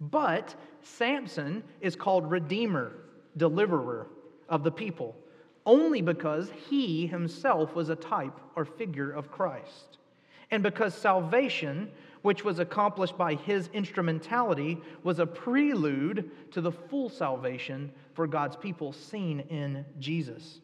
But 0.00 0.54
Samson 0.82 1.64
is 1.80 1.96
called 1.96 2.30
Redeemer, 2.30 2.92
deliverer 3.36 4.08
of 4.48 4.64
the 4.64 4.70
people, 4.70 5.16
only 5.68 6.00
because 6.00 6.50
he 6.70 7.06
himself 7.06 7.74
was 7.74 7.90
a 7.90 7.94
type 7.94 8.40
or 8.56 8.64
figure 8.64 9.12
of 9.12 9.30
Christ. 9.30 9.98
And 10.50 10.62
because 10.62 10.94
salvation, 10.94 11.90
which 12.22 12.42
was 12.42 12.58
accomplished 12.58 13.18
by 13.18 13.34
his 13.34 13.68
instrumentality, 13.74 14.78
was 15.02 15.18
a 15.18 15.26
prelude 15.26 16.30
to 16.52 16.62
the 16.62 16.72
full 16.72 17.10
salvation 17.10 17.92
for 18.14 18.26
God's 18.26 18.56
people 18.56 18.94
seen 18.94 19.40
in 19.40 19.84
Jesus. 20.00 20.60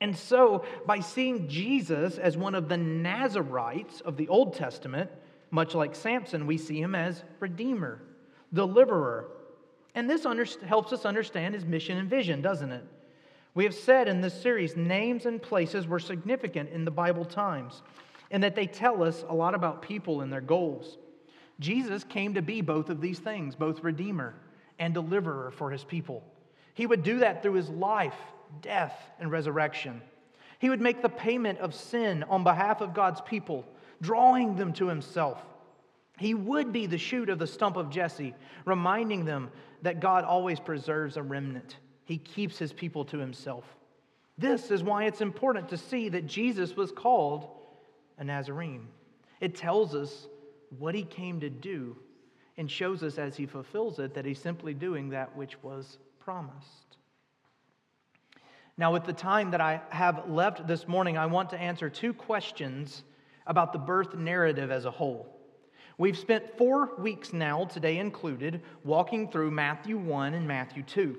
And 0.00 0.16
so, 0.16 0.64
by 0.84 0.98
seeing 0.98 1.48
Jesus 1.48 2.18
as 2.18 2.36
one 2.36 2.56
of 2.56 2.68
the 2.68 2.76
Nazarites 2.76 4.00
of 4.00 4.16
the 4.16 4.26
Old 4.26 4.54
Testament, 4.54 5.08
much 5.52 5.76
like 5.76 5.94
Samson, 5.94 6.48
we 6.48 6.58
see 6.58 6.80
him 6.80 6.96
as 6.96 7.22
Redeemer, 7.38 8.02
Deliverer. 8.52 9.28
And 9.94 10.10
this 10.10 10.26
under- 10.26 10.46
helps 10.66 10.92
us 10.92 11.04
understand 11.04 11.54
his 11.54 11.64
mission 11.64 11.96
and 11.96 12.10
vision, 12.10 12.42
doesn't 12.42 12.72
it? 12.72 12.84
We 13.54 13.64
have 13.64 13.74
said 13.74 14.08
in 14.08 14.20
this 14.20 14.40
series, 14.40 14.76
names 14.76 15.26
and 15.26 15.42
places 15.42 15.86
were 15.86 15.98
significant 15.98 16.70
in 16.70 16.84
the 16.84 16.90
Bible 16.90 17.24
times, 17.24 17.82
and 18.30 18.42
that 18.42 18.54
they 18.54 18.66
tell 18.66 19.02
us 19.02 19.24
a 19.28 19.34
lot 19.34 19.54
about 19.54 19.82
people 19.82 20.20
and 20.20 20.32
their 20.32 20.40
goals. 20.40 20.98
Jesus 21.60 22.04
came 22.04 22.34
to 22.34 22.42
be 22.42 22.60
both 22.60 22.88
of 22.88 23.00
these 23.00 23.18
things, 23.18 23.56
both 23.56 23.82
Redeemer 23.82 24.34
and 24.78 24.94
Deliverer 24.94 25.50
for 25.50 25.70
his 25.70 25.82
people. 25.82 26.22
He 26.74 26.86
would 26.86 27.02
do 27.02 27.18
that 27.18 27.42
through 27.42 27.54
his 27.54 27.68
life 27.68 28.14
death, 28.60 28.94
and 29.18 29.30
resurrection. 29.30 30.00
He 30.58 30.70
would 30.70 30.80
make 30.80 31.02
the 31.02 31.08
payment 31.08 31.58
of 31.60 31.74
sin 31.74 32.24
on 32.24 32.44
behalf 32.44 32.80
of 32.80 32.94
God's 32.94 33.20
people, 33.20 33.66
drawing 34.00 34.56
them 34.56 34.72
to 34.74 34.88
himself. 34.88 35.40
He 36.18 36.34
would 36.34 36.72
be 36.72 36.86
the 36.86 36.98
shoot 36.98 37.28
of 37.28 37.38
the 37.38 37.46
stump 37.46 37.76
of 37.76 37.90
Jesse, 37.90 38.34
reminding 38.64 39.24
them 39.24 39.50
that 39.82 40.00
God 40.00 40.24
always 40.24 40.58
preserves 40.58 41.16
a 41.16 41.22
remnant. 41.22 41.76
He 42.08 42.16
keeps 42.16 42.56
his 42.56 42.72
people 42.72 43.04
to 43.04 43.18
himself. 43.18 43.64
This 44.38 44.70
is 44.70 44.82
why 44.82 45.04
it's 45.04 45.20
important 45.20 45.68
to 45.68 45.76
see 45.76 46.08
that 46.08 46.26
Jesus 46.26 46.74
was 46.74 46.90
called 46.90 47.50
a 48.16 48.24
Nazarene. 48.24 48.88
It 49.42 49.54
tells 49.54 49.94
us 49.94 50.26
what 50.78 50.94
he 50.94 51.02
came 51.02 51.40
to 51.40 51.50
do 51.50 51.98
and 52.56 52.70
shows 52.70 53.02
us 53.02 53.18
as 53.18 53.36
he 53.36 53.44
fulfills 53.44 53.98
it 53.98 54.14
that 54.14 54.24
he's 54.24 54.40
simply 54.40 54.72
doing 54.72 55.10
that 55.10 55.36
which 55.36 55.62
was 55.62 55.98
promised. 56.18 56.96
Now, 58.78 58.90
with 58.90 59.04
the 59.04 59.12
time 59.12 59.50
that 59.50 59.60
I 59.60 59.82
have 59.90 60.30
left 60.30 60.66
this 60.66 60.88
morning, 60.88 61.18
I 61.18 61.26
want 61.26 61.50
to 61.50 61.60
answer 61.60 61.90
two 61.90 62.14
questions 62.14 63.04
about 63.46 63.74
the 63.74 63.78
birth 63.78 64.14
narrative 64.14 64.70
as 64.70 64.86
a 64.86 64.90
whole. 64.90 65.26
We've 65.98 66.16
spent 66.16 66.56
four 66.56 66.94
weeks 66.96 67.34
now, 67.34 67.66
today 67.66 67.98
included, 67.98 68.62
walking 68.82 69.30
through 69.30 69.50
Matthew 69.50 69.98
1 69.98 70.32
and 70.32 70.48
Matthew 70.48 70.84
2. 70.84 71.18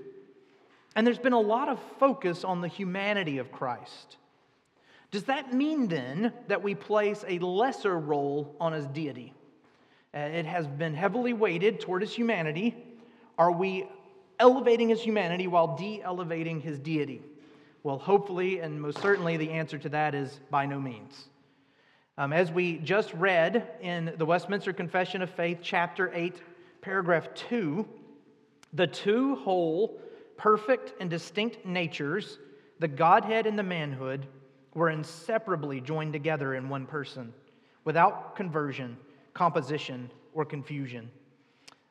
And 0.96 1.06
there's 1.06 1.20
been 1.20 1.34
a 1.34 1.40
lot 1.40 1.70
of 1.70 1.80
focus 2.00 2.44
on 2.44 2.62
the 2.62 2.68
humanity 2.68 3.38
of 3.38 3.52
Christ. 3.52 4.18
Does 5.12 5.24
that 5.26 5.54
mean 5.54 5.88
then 5.88 6.34
that 6.48 6.62
we 6.62 6.76
place 6.76 7.24
a 7.28 7.40
lesser 7.40 7.98
role 7.98 8.56
on 8.60 8.74
his 8.74 8.86
deity? 8.88 9.34
Uh, 10.14 10.20
it 10.20 10.46
has 10.46 10.68
been 10.68 10.94
heavily 10.94 11.34
weighted 11.34 11.80
toward 11.80 12.02
his 12.02 12.14
humanity. 12.14 12.76
Are 13.38 13.52
we 13.52 13.88
elevating 14.40 14.90
his 14.90 15.02
humanity 15.02 15.48
while 15.48 15.76
de 15.76 16.02
elevating 16.02 16.62
his 16.62 16.80
deity? 16.80 17.22
Well, 17.84 17.98
hopefully 17.98 18.60
and 18.60 18.82
most 18.82 19.00
certainly 19.00 19.38
the 19.38 19.52
answer 19.52 19.78
to 19.78 19.90
that 19.90 20.14
is 20.14 20.40
by 20.50 20.66
no 20.66 20.80
means. 20.80 21.30
Um, 22.18 22.34
as 22.34 22.52
we 22.52 22.80
just 22.80 23.14
read 23.14 23.66
in 23.82 24.14
the 24.18 24.26
Westminster 24.26 24.74
Confession 24.74 25.22
of 25.22 25.30
Faith, 25.30 25.60
chapter 25.62 26.12
8, 26.14 26.36
paragraph 26.82 27.34
2, 27.34 27.88
the 28.74 28.88
two 28.88 29.36
whole, 29.38 30.02
perfect, 30.40 30.94
and 31.00 31.10
distinct 31.10 31.64
natures, 31.66 32.40
the 32.80 32.88
Godhead 32.88 33.46
and 33.46 33.60
the 33.60 33.64
manhood, 33.64 34.26
were 34.74 34.90
inseparably 34.90 35.82
joined 35.82 36.14
together 36.14 36.56
in 36.56 36.70
one 36.70 36.88
person, 36.88 37.34
without 37.84 38.36
conversion, 38.36 38.98
composition, 39.34 40.10
or 40.34 40.46
confusion. 40.46 41.12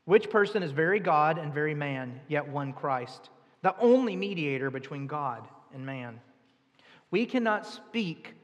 Which 0.07 0.31
person 0.31 0.63
is 0.63 0.73
very 0.73 0.99
God 0.99 1.39
and 1.39 1.53
very 1.53 1.75
man, 1.75 2.21
yet 2.29 2.49
one 2.49 2.73
Christ, 2.73 3.31
the 3.63 3.79
only 3.79 4.17
mediator 4.17 4.71
between 4.71 5.07
God 5.07 5.47
and 5.75 5.85
man. 5.85 6.19
We 7.11 7.27
cannot 7.27 7.67
speak 7.67 8.35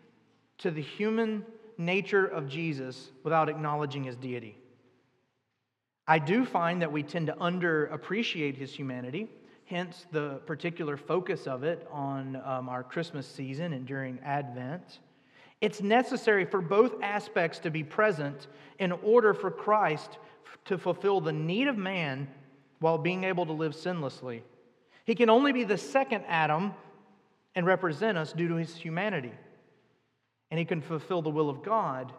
to 0.59 0.71
the 0.71 0.83
human 0.83 1.45
nature 1.79 2.27
of 2.27 2.49
Jesus 2.49 3.11
without 3.23 3.49
acknowledging 3.49 4.05
his 4.05 4.17
deity. 4.17 4.59
I 6.07 6.19
do 6.19 6.45
find 6.45 6.83
that 6.83 6.93
we 6.93 7.03
tend 7.03 7.29
to 7.29 7.35
underappreciate 7.35 8.57
his 8.57 8.75
humanity, 8.75 9.31
hence 9.67 10.07
the 10.13 10.41
particular 10.47 10.97
focus 10.97 11.47
of 11.47 11.65
it 11.65 11.87
on 11.91 12.37
um, 12.45 12.69
our 12.69 12.83
Christmas 12.83 13.27
season 13.27 13.73
and 13.73 13.87
during 13.87 14.19
Advent. 14.25 15.01
It's 15.61 15.81
necessary 15.81 16.45
for 16.45 16.61
both 16.61 17.03
aspects 17.03 17.59
to 17.61 17.71
be 17.71 17.83
present 17.83 18.49
in 18.79 18.93
order 18.93 19.33
for 19.33 19.51
Christ 19.51 20.19
to 20.67 20.77
fulfill 20.77 21.21
the 21.21 21.33
need 21.33 21.69
of 21.69 21.79
man 21.79 22.29
while 22.81 22.99
being 22.99 23.25
able 23.25 23.47
to 23.47 23.53
live 23.53 23.73
sinlessly. 23.73 24.43
He 25.05 25.15
can 25.15 25.31
only 25.31 25.53
be 25.53 25.65
the 25.65 25.79
second 25.79 26.25
Adam 26.29 26.75
and 27.55 27.67
represent 27.67 28.19
us 28.19 28.33
due 28.33 28.49
to 28.49 28.57
his 28.57 28.77
humanity. 28.77 29.33
And 30.51 30.59
he 30.59 30.65
can 30.65 30.81
fulfill 30.81 31.23
the 31.23 31.31
will 31.31 31.49
of 31.49 31.63
God 31.63 32.13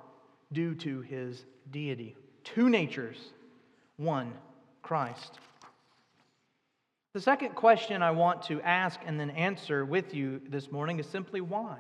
due 0.52 0.76
to 0.76 1.02
his 1.02 1.46
deity. 1.72 2.16
Two 2.44 2.70
natures, 2.70 3.34
one, 3.98 4.34
Christ. 4.82 5.40
The 7.16 7.22
second 7.22 7.56
question 7.56 8.02
I 8.02 8.12
want 8.12 8.42
to 8.48 8.60
ask 8.60 9.00
and 9.06 9.18
then 9.18 9.30
answer 9.30 9.86
with 9.86 10.14
you 10.14 10.42
this 10.50 10.70
morning 10.70 11.00
is 11.00 11.08
simply 11.08 11.40
why? 11.40 11.78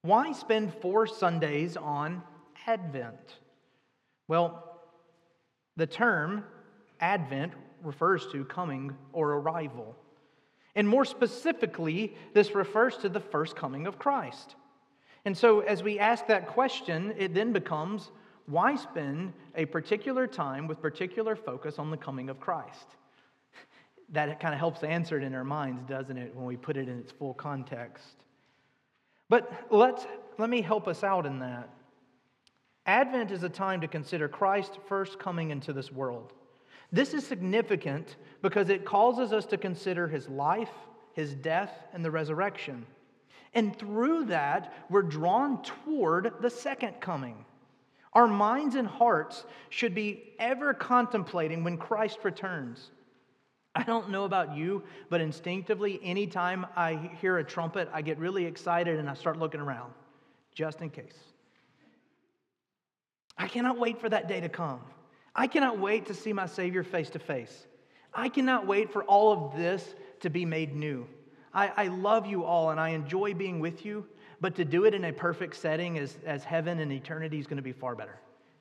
Why 0.00 0.32
spend 0.32 0.72
four 0.72 1.06
Sundays 1.06 1.76
on 1.76 2.22
Advent? 2.66 3.34
Well, 4.26 4.80
the 5.76 5.86
term 5.86 6.44
Advent 6.98 7.52
refers 7.82 8.26
to 8.28 8.46
coming 8.46 8.96
or 9.12 9.32
arrival. 9.32 9.94
And 10.74 10.88
more 10.88 11.04
specifically, 11.04 12.16
this 12.32 12.54
refers 12.54 12.96
to 12.96 13.10
the 13.10 13.20
first 13.20 13.54
coming 13.54 13.86
of 13.86 13.98
Christ. 13.98 14.56
And 15.26 15.36
so, 15.36 15.60
as 15.60 15.82
we 15.82 15.98
ask 15.98 16.26
that 16.28 16.46
question, 16.46 17.12
it 17.18 17.34
then 17.34 17.52
becomes 17.52 18.10
why 18.46 18.76
spend 18.76 19.34
a 19.54 19.66
particular 19.66 20.26
time 20.26 20.66
with 20.66 20.80
particular 20.80 21.36
focus 21.36 21.78
on 21.78 21.90
the 21.90 21.98
coming 21.98 22.30
of 22.30 22.40
Christ? 22.40 22.96
That 24.10 24.38
kind 24.40 24.54
of 24.54 24.60
helps 24.60 24.82
answer 24.82 25.18
it 25.18 25.24
in 25.24 25.34
our 25.34 25.44
minds, 25.44 25.82
doesn't 25.88 26.16
it, 26.16 26.34
when 26.34 26.46
we 26.46 26.56
put 26.56 26.76
it 26.76 26.88
in 26.88 26.98
its 26.98 27.12
full 27.12 27.34
context? 27.34 28.04
But 29.28 29.50
let's, 29.70 30.06
let 30.38 30.48
me 30.48 30.62
help 30.62 30.86
us 30.86 31.02
out 31.02 31.26
in 31.26 31.40
that. 31.40 31.68
Advent 32.86 33.32
is 33.32 33.42
a 33.42 33.48
time 33.48 33.80
to 33.80 33.88
consider 33.88 34.28
Christ 34.28 34.78
first 34.88 35.18
coming 35.18 35.50
into 35.50 35.72
this 35.72 35.90
world. 35.90 36.32
This 36.92 37.14
is 37.14 37.26
significant 37.26 38.16
because 38.42 38.68
it 38.68 38.84
causes 38.84 39.32
us 39.32 39.44
to 39.46 39.58
consider 39.58 40.06
his 40.06 40.28
life, 40.28 40.70
his 41.12 41.34
death, 41.34 41.72
and 41.92 42.04
the 42.04 42.10
resurrection. 42.10 42.86
And 43.54 43.76
through 43.76 44.26
that, 44.26 44.72
we're 44.88 45.02
drawn 45.02 45.62
toward 45.62 46.34
the 46.40 46.50
second 46.50 47.00
coming. 47.00 47.44
Our 48.12 48.28
minds 48.28 48.76
and 48.76 48.86
hearts 48.86 49.44
should 49.68 49.94
be 49.94 50.34
ever 50.38 50.72
contemplating 50.72 51.64
when 51.64 51.76
Christ 51.76 52.20
returns. 52.22 52.90
I 53.76 53.82
don't 53.82 54.08
know 54.08 54.24
about 54.24 54.56
you, 54.56 54.84
but 55.10 55.20
instinctively, 55.20 56.00
anytime 56.02 56.64
I 56.74 57.10
hear 57.20 57.36
a 57.36 57.44
trumpet, 57.44 57.90
I 57.92 58.00
get 58.00 58.18
really 58.18 58.46
excited 58.46 58.98
and 58.98 59.08
I 59.08 59.12
start 59.12 59.38
looking 59.38 59.60
around, 59.60 59.92
just 60.54 60.80
in 60.80 60.88
case. 60.88 61.18
I 63.36 63.48
cannot 63.48 63.78
wait 63.78 64.00
for 64.00 64.08
that 64.08 64.28
day 64.28 64.40
to 64.40 64.48
come. 64.48 64.80
I 65.34 65.46
cannot 65.46 65.78
wait 65.78 66.06
to 66.06 66.14
see 66.14 66.32
my 66.32 66.46
Savior 66.46 66.82
face 66.82 67.10
to 67.10 67.18
face. 67.18 67.66
I 68.14 68.30
cannot 68.30 68.66
wait 68.66 68.90
for 68.90 69.04
all 69.04 69.30
of 69.30 69.56
this 69.58 69.94
to 70.20 70.30
be 70.30 70.46
made 70.46 70.74
new. 70.74 71.06
I, 71.52 71.70
I, 71.76 71.88
love 71.88 72.24
you 72.24 72.44
all 72.44 72.70
and 72.70 72.80
I 72.80 72.90
enjoy 72.90 73.34
being 73.34 73.60
with 73.60 73.84
you, 73.84 74.06
but 74.40 74.54
to 74.54 74.64
do 74.64 74.86
it 74.86 74.94
in 74.94 75.04
a 75.04 75.12
perfect 75.12 75.54
setting 75.54 75.98
as, 75.98 76.16
as 76.24 76.44
heaven 76.44 76.80
and 76.80 76.90
eternity 76.90 77.38
is 77.38 77.46
going 77.46 77.58
to 77.58 77.62
be 77.62 77.72
far 77.72 77.94
better. 77.94 78.18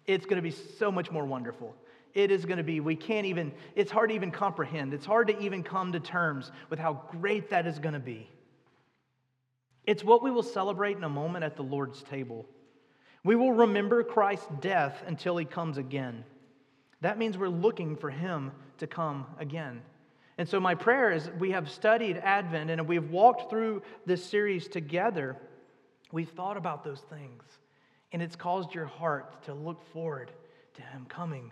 It's 0.08 0.25
going 0.25 0.38
to 0.38 0.41
be 0.41 0.51
so 0.51 0.91
much 0.91 1.10
more 1.10 1.23
wonderful. 1.23 1.73
It 2.15 2.32
is 2.32 2.45
going 2.45 2.58
to 2.58 2.63
be, 2.63 2.80
we 2.80 2.95
can't 2.95 3.28
even, 3.28 3.51
it's 3.75 3.91
hard 3.91 4.10
to 4.10 4.15
even 4.15 4.32
comprehend. 4.32 4.93
It's 4.93 5.06
hard 5.06 5.28
to 5.28 5.38
even 5.39 5.63
come 5.63 5.91
to 5.91 5.99
terms 5.99 6.49
with 6.69 6.80
how 6.80 7.04
great 7.12 7.49
that 7.49 7.67
is 7.67 7.78
going 7.78 7.93
to 7.93 7.99
be. 7.99 8.30
It's 9.86 10.04
what 10.04 10.23
we 10.23 10.32
will 10.32 10.41
celebrate 10.41 10.95
in 10.95 11.04
a 11.04 11.10
moment 11.10 11.43
at 11.43 11.58
the 11.58 11.62
Lord's 11.62 12.01
table. 12.04 12.45
We 13.25 13.36
will 13.36 13.51
remember 13.51 14.01
Christ's 14.01 14.47
death 14.62 15.04
until 15.06 15.36
he 15.36 15.43
comes 15.43 15.78
again. 15.78 16.23
That 17.01 17.17
means 17.17 17.38
we're 17.38 17.49
looking 17.49 17.97
for 17.97 18.10
him 18.10 18.54
to 18.78 18.88
come 18.88 19.25
again. 19.38 19.82
And 20.38 20.47
so, 20.47 20.60
my 20.60 20.75
prayer 20.75 21.12
is 21.12 21.30
we 21.39 21.51
have 21.51 21.69
studied 21.69 22.17
Advent 22.17 22.69
and 22.69 22.88
we've 22.88 23.10
walked 23.10 23.49
through 23.49 23.84
this 24.06 24.23
series 24.23 24.67
together. 24.67 25.38
We've 26.12 26.30
thought 26.30 26.58
about 26.58 26.84
those 26.84 27.01
things, 27.10 27.43
and 28.12 28.21
it's 28.21 28.36
caused 28.36 28.73
your 28.73 28.86
heart 28.86 29.43
to 29.43 29.54
look 29.54 29.82
forward 29.91 30.32
to 30.75 30.82
him 30.82 31.06
coming 31.08 31.51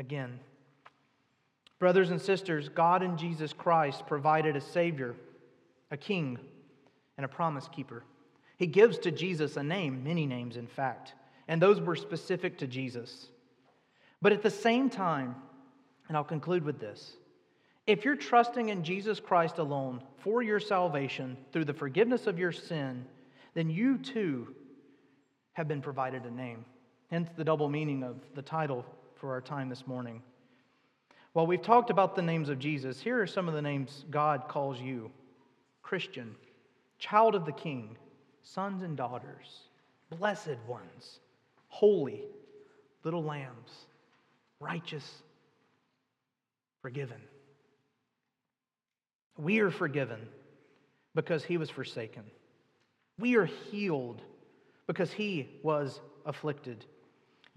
again. 0.00 0.40
Brothers 1.78 2.10
and 2.10 2.20
sisters, 2.20 2.68
God 2.68 3.02
in 3.02 3.16
Jesus 3.16 3.52
Christ 3.52 4.06
provided 4.06 4.56
a 4.56 4.60
Savior, 4.60 5.14
a 5.90 5.96
King, 5.96 6.38
and 7.16 7.24
a 7.24 7.28
promise 7.28 7.68
keeper. 7.68 8.02
He 8.56 8.66
gives 8.66 8.98
to 9.00 9.10
Jesus 9.10 9.56
a 9.56 9.62
name, 9.62 10.02
many 10.02 10.26
names, 10.26 10.56
in 10.56 10.66
fact, 10.66 11.14
and 11.48 11.60
those 11.60 11.80
were 11.80 11.96
specific 11.96 12.58
to 12.58 12.66
Jesus. 12.66 13.28
But 14.22 14.32
at 14.32 14.42
the 14.42 14.50
same 14.50 14.90
time, 14.90 15.36
and 16.08 16.16
I'll 16.16 16.24
conclude 16.24 16.64
with 16.64 16.80
this 16.80 17.12
if 17.86 18.04
you're 18.04 18.16
trusting 18.16 18.70
in 18.70 18.82
Jesus 18.82 19.20
Christ 19.20 19.58
alone 19.58 20.02
for 20.18 20.42
your 20.42 20.60
salvation 20.60 21.36
through 21.52 21.66
the 21.66 21.74
forgiveness 21.74 22.26
of 22.26 22.38
your 22.38 22.52
sin, 22.52 23.04
then 23.54 23.68
you 23.68 23.98
too 23.98 24.54
have 25.54 25.68
been 25.68 25.82
provided 25.82 26.24
a 26.24 26.30
name. 26.30 26.64
Hence 27.10 27.28
the 27.36 27.44
double 27.44 27.68
meaning 27.68 28.02
of 28.02 28.16
the 28.34 28.42
title 28.42 28.86
for 29.20 29.32
our 29.32 29.40
time 29.42 29.68
this 29.68 29.86
morning. 29.86 30.22
While 31.34 31.46
we've 31.46 31.62
talked 31.62 31.90
about 31.90 32.16
the 32.16 32.22
names 32.22 32.48
of 32.48 32.58
Jesus, 32.58 33.00
here 33.00 33.20
are 33.20 33.26
some 33.26 33.48
of 33.48 33.54
the 33.54 33.60
names 33.62 34.06
God 34.10 34.48
calls 34.48 34.80
you 34.80 35.10
Christian, 35.82 36.34
child 36.98 37.34
of 37.34 37.44
the 37.44 37.52
King, 37.52 37.96
sons 38.42 38.82
and 38.82 38.96
daughters, 38.96 39.60
blessed 40.08 40.56
ones, 40.66 41.20
holy, 41.68 42.22
little 43.04 43.22
lambs, 43.22 43.86
righteous, 44.58 45.22
forgiven. 46.80 47.20
We 49.36 49.60
are 49.60 49.70
forgiven 49.70 50.20
because 51.14 51.44
he 51.44 51.58
was 51.58 51.68
forsaken. 51.68 52.24
We 53.18 53.36
are 53.36 53.44
healed 53.44 54.22
because 54.86 55.12
he 55.12 55.60
was 55.62 56.00
afflicted. 56.24 56.86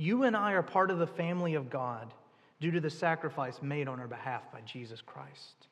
You 0.03 0.23
and 0.23 0.35
I 0.35 0.51
are 0.51 0.61
part 0.61 0.91
of 0.91 0.99
the 0.99 1.07
family 1.07 1.53
of 1.53 1.69
God 1.69 2.13
due 2.59 2.71
to 2.71 2.81
the 2.81 2.89
sacrifice 2.89 3.61
made 3.61 3.87
on 3.87 4.01
our 4.01 4.07
behalf 4.07 4.51
by 4.51 4.59
Jesus 4.65 4.99
Christ. 4.99 5.69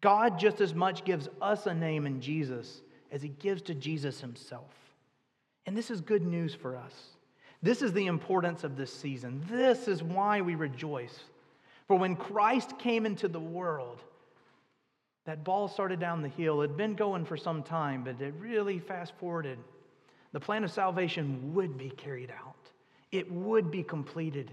God 0.00 0.38
just 0.38 0.60
as 0.60 0.72
much 0.72 1.04
gives 1.04 1.28
us 1.42 1.66
a 1.66 1.74
name 1.74 2.06
in 2.06 2.20
Jesus 2.20 2.82
as 3.10 3.22
he 3.22 3.28
gives 3.28 3.60
to 3.62 3.74
Jesus 3.74 4.20
himself. 4.20 4.72
And 5.66 5.76
this 5.76 5.90
is 5.90 6.00
good 6.00 6.24
news 6.24 6.54
for 6.54 6.76
us. 6.76 6.94
This 7.60 7.82
is 7.82 7.92
the 7.92 8.06
importance 8.06 8.62
of 8.62 8.76
this 8.76 8.94
season. 8.94 9.44
This 9.50 9.88
is 9.88 10.00
why 10.00 10.40
we 10.42 10.54
rejoice. 10.54 11.18
For 11.88 11.98
when 11.98 12.14
Christ 12.14 12.78
came 12.78 13.04
into 13.04 13.26
the 13.26 13.40
world, 13.40 13.98
that 15.24 15.42
ball 15.42 15.66
started 15.66 15.98
down 15.98 16.22
the 16.22 16.28
hill. 16.28 16.62
It 16.62 16.68
had 16.68 16.76
been 16.76 16.94
going 16.94 17.24
for 17.24 17.36
some 17.36 17.64
time, 17.64 18.04
but 18.04 18.20
it 18.20 18.32
really 18.38 18.78
fast 18.78 19.12
forwarded. 19.18 19.58
The 20.30 20.38
plan 20.38 20.62
of 20.62 20.70
salvation 20.70 21.52
would 21.52 21.76
be 21.76 21.90
carried 21.90 22.30
out 22.30 22.59
it 23.12 23.30
would 23.30 23.70
be 23.70 23.82
completed, 23.82 24.50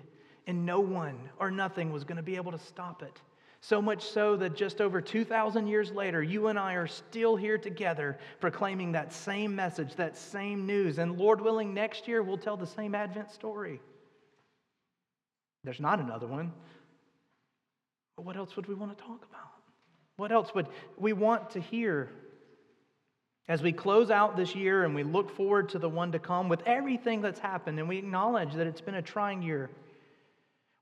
and 0.48 0.65
no 0.65 0.80
one 0.80 1.17
or 1.39 1.52
nothing 1.52 1.91
was 1.91 2.04
going 2.04 2.17
to 2.17 2.24
be 2.24 2.36
able 2.36 2.52
to 2.52 2.60
stop 2.60 3.04
it. 3.04 3.22
So 3.62 3.82
much 3.82 4.04
so 4.04 4.36
that 4.38 4.56
just 4.56 4.82
over 4.82 5.02
2,000 5.02 5.67
years 5.67 5.91
later, 5.91 6.22
you 6.22 6.48
and 6.48 6.60
I 6.60 6.74
are 6.74 6.88
still 6.88 7.36
here 7.36 7.58
together 7.58 8.17
proclaiming 8.39 8.91
that 8.91 9.12
same 9.12 9.56
message, 9.56 9.96
that 9.96 10.15
same 10.15 10.65
news. 10.65 11.00
And 11.00 11.17
Lord 11.17 11.41
willing, 11.41 11.74
next 11.74 12.08
year 12.08 12.22
we'll 12.22 12.38
tell 12.38 12.56
the 12.56 12.67
same 12.67 12.93
Advent 12.93 13.32
story. 13.32 13.82
There's 15.63 15.80
not 15.80 16.00
another 16.00 16.28
one. 16.28 16.54
But 18.15 18.26
what 18.26 18.38
else 18.38 18.56
would 18.56 18.67
we 18.67 18.76
want 18.76 18.98
to 18.98 19.04
talk 19.04 19.26
about? 19.30 19.52
What 20.17 20.32
else 20.32 20.54
would 20.56 20.67
we 20.98 21.13
want 21.13 21.52
to 21.52 21.60
hear? 21.60 22.10
As 23.47 23.62
we 23.62 23.71
close 23.71 24.12
out 24.12 24.36
this 24.36 24.55
year 24.55 24.83
and 24.83 24.93
we 24.93 25.03
look 25.03 25.29
forward 25.31 25.69
to 25.69 25.79
the 25.79 25.88
one 25.88 26.12
to 26.12 26.19
come 26.19 26.49
with 26.49 26.62
everything 26.65 27.21
that's 27.21 27.39
happened, 27.39 27.79
and 27.79 27.88
we 27.88 27.97
acknowledge 27.97 28.53
that 28.53 28.67
it's 28.67 28.81
been 28.81 28.95
a 28.95 29.01
trying 29.01 29.41
year, 29.41 29.69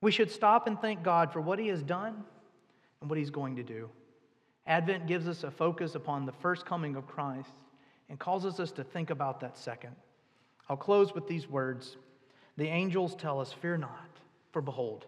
we 0.01 0.11
should 0.11 0.31
stop 0.31 0.65
and 0.65 0.79
thank 0.79 1.03
God 1.03 1.31
for 1.31 1.41
what 1.41 1.59
He 1.59 1.67
has 1.67 1.83
done 1.83 2.23
and 3.01 3.09
what 3.09 3.19
He's 3.19 3.29
going 3.29 3.55
to 3.57 3.63
do. 3.63 3.89
Advent 4.65 5.05
gives 5.05 5.27
us 5.27 5.43
a 5.43 5.51
focus 5.51 5.93
upon 5.93 6.25
the 6.25 6.31
first 6.31 6.65
coming 6.65 6.95
of 6.95 7.05
Christ 7.05 7.51
and 8.09 8.17
causes 8.17 8.59
us 8.59 8.71
to 8.73 8.83
think 8.83 9.11
about 9.11 9.39
that 9.41 9.57
second. 9.57 9.95
I'll 10.67 10.77
close 10.77 11.13
with 11.13 11.27
these 11.27 11.47
words 11.47 11.97
The 12.57 12.67
angels 12.67 13.15
tell 13.15 13.39
us, 13.39 13.53
Fear 13.53 13.77
not, 13.77 14.09
for 14.51 14.61
behold, 14.61 15.05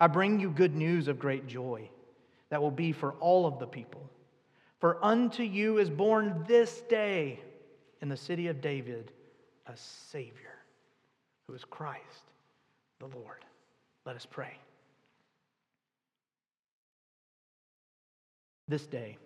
I 0.00 0.06
bring 0.06 0.40
you 0.40 0.50
good 0.50 0.74
news 0.74 1.08
of 1.08 1.18
great 1.18 1.46
joy 1.46 1.90
that 2.48 2.62
will 2.62 2.70
be 2.70 2.92
for 2.92 3.12
all 3.14 3.46
of 3.46 3.58
the 3.58 3.66
people. 3.66 4.08
For 4.80 5.04
unto 5.04 5.42
you 5.42 5.78
is 5.78 5.90
born 5.90 6.44
this 6.46 6.82
day 6.82 7.40
in 8.00 8.08
the 8.08 8.16
city 8.16 8.46
of 8.46 8.60
David 8.60 9.12
a 9.66 9.76
Savior, 9.76 10.54
who 11.46 11.54
is 11.54 11.64
Christ 11.64 12.02
the 13.00 13.06
Lord. 13.06 13.44
Let 14.06 14.16
us 14.16 14.26
pray. 14.28 14.58
This 18.66 18.86
day, 18.86 19.18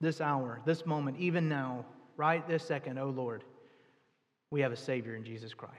this 0.00 0.20
hour, 0.20 0.60
this 0.64 0.86
moment, 0.86 1.18
even 1.18 1.48
now, 1.48 1.84
right 2.16 2.46
this 2.48 2.64
second, 2.64 2.98
oh 2.98 3.10
Lord, 3.10 3.44
we 4.50 4.60
have 4.60 4.72
a 4.72 4.76
Savior 4.76 5.14
in 5.14 5.24
Jesus 5.24 5.54
Christ. 5.54 5.74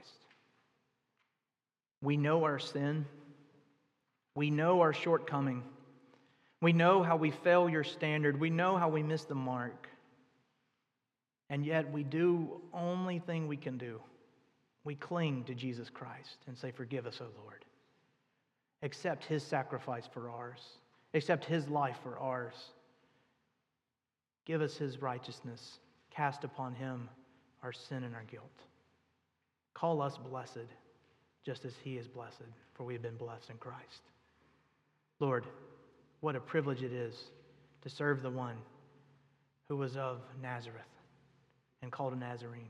We 2.02 2.16
know 2.16 2.44
our 2.44 2.58
sin, 2.58 3.04
we 4.34 4.50
know 4.50 4.80
our 4.80 4.92
shortcoming. 4.92 5.62
We 6.60 6.72
know 6.72 7.02
how 7.02 7.16
we 7.16 7.30
fail 7.30 7.68
your 7.68 7.84
standard. 7.84 8.38
We 8.38 8.50
know 8.50 8.76
how 8.76 8.88
we 8.88 9.02
miss 9.02 9.24
the 9.24 9.34
mark. 9.34 9.88
And 11.48 11.64
yet 11.64 11.90
we 11.90 12.02
do 12.02 12.60
only 12.72 13.18
thing 13.18 13.48
we 13.48 13.56
can 13.56 13.78
do. 13.78 14.00
We 14.84 14.94
cling 14.94 15.44
to 15.44 15.54
Jesus 15.54 15.90
Christ 15.90 16.38
and 16.46 16.56
say, 16.56 16.70
Forgive 16.70 17.06
us, 17.06 17.20
O 17.20 17.26
Lord. 17.42 17.64
Accept 18.82 19.24
his 19.24 19.42
sacrifice 19.42 20.06
for 20.12 20.30
ours. 20.30 20.60
accept 21.12 21.44
his 21.44 21.68
life 21.68 21.98
for 22.02 22.18
ours. 22.18 22.54
Give 24.46 24.62
us 24.62 24.76
his 24.76 25.02
righteousness. 25.02 25.78
Cast 26.10 26.44
upon 26.44 26.74
him 26.74 27.08
our 27.62 27.72
sin 27.72 28.04
and 28.04 28.14
our 28.14 28.24
guilt. 28.24 28.64
Call 29.74 30.02
us 30.02 30.16
blessed, 30.16 30.68
just 31.44 31.64
as 31.64 31.74
he 31.82 31.96
is 31.96 32.08
blessed, 32.08 32.42
for 32.74 32.84
we 32.84 32.94
have 32.94 33.02
been 33.02 33.16
blessed 33.16 33.50
in 33.50 33.56
Christ. 33.56 34.02
Lord, 35.20 35.44
what 36.20 36.36
a 36.36 36.40
privilege 36.40 36.82
it 36.82 36.92
is 36.92 37.14
to 37.82 37.88
serve 37.88 38.22
the 38.22 38.30
one 38.30 38.56
who 39.68 39.76
was 39.76 39.96
of 39.96 40.20
Nazareth 40.42 40.80
and 41.82 41.90
called 41.90 42.12
a 42.12 42.16
Nazarene. 42.16 42.68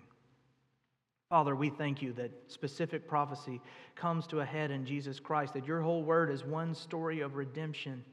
Father, 1.29 1.55
we 1.55 1.71
thank 1.71 2.03
you 2.03 2.13
that 2.15 2.31
specific 2.49 3.07
prophecy 3.07 3.61
comes 3.95 4.27
to 4.27 4.41
a 4.41 4.45
head 4.45 4.71
in 4.71 4.85
Jesus 4.85 5.21
Christ, 5.21 5.55
that 5.55 5.67
your 5.67 5.81
whole 5.81 6.03
word 6.03 6.31
is 6.31 6.45
one 6.45 6.75
story 6.75 7.21
of 7.21 7.37
redemption. 7.37 8.05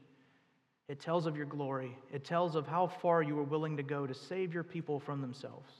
It 0.88 1.00
tells 1.00 1.26
of 1.26 1.36
your 1.36 1.46
glory, 1.46 1.96
it 2.12 2.24
tells 2.24 2.54
of 2.54 2.66
how 2.66 2.86
far 2.86 3.22
you 3.22 3.34
were 3.34 3.42
willing 3.42 3.76
to 3.76 3.82
go 3.82 4.06
to 4.06 4.14
save 4.14 4.54
your 4.54 4.62
people 4.62 5.00
from 5.00 5.20
themselves. 5.20 5.70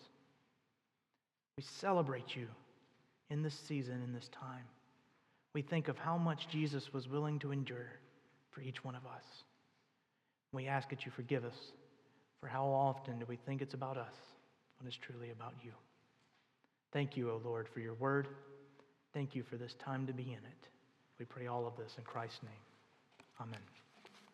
We 1.56 1.62
celebrate 1.62 2.36
you 2.36 2.48
in 3.30 3.42
this 3.42 3.54
season, 3.54 4.02
in 4.04 4.12
this 4.12 4.28
time. 4.28 4.64
We 5.54 5.62
think 5.62 5.88
of 5.88 5.96
how 5.96 6.18
much 6.18 6.48
Jesus 6.48 6.92
was 6.92 7.08
willing 7.08 7.38
to 7.40 7.52
endure 7.52 7.92
for 8.50 8.60
each 8.60 8.84
one 8.84 8.94
of 8.94 9.06
us. 9.06 9.24
We 10.52 10.66
ask 10.66 10.88
that 10.90 11.04
you 11.04 11.12
forgive 11.14 11.44
us 11.44 11.56
for 12.40 12.46
how 12.46 12.66
often 12.66 13.18
do 13.18 13.26
we 13.28 13.36
think 13.36 13.62
it's 13.62 13.74
about 13.74 13.96
us 13.96 14.14
when 14.78 14.86
it's 14.86 14.96
truly 14.96 15.30
about 15.30 15.54
you. 15.62 15.72
Thank 16.92 17.16
you, 17.16 17.30
O 17.30 17.40
Lord, 17.44 17.68
for 17.72 17.80
your 17.80 17.94
word. 17.94 18.28
Thank 19.12 19.34
you 19.34 19.42
for 19.42 19.56
this 19.56 19.74
time 19.84 20.06
to 20.06 20.12
be 20.12 20.24
in 20.24 20.44
it. 20.44 20.68
We 21.18 21.24
pray 21.24 21.46
all 21.46 21.66
of 21.66 21.76
this 21.76 21.92
in 21.98 22.04
Christ's 22.04 22.42
name. 22.42 22.52
Amen. 23.40 23.77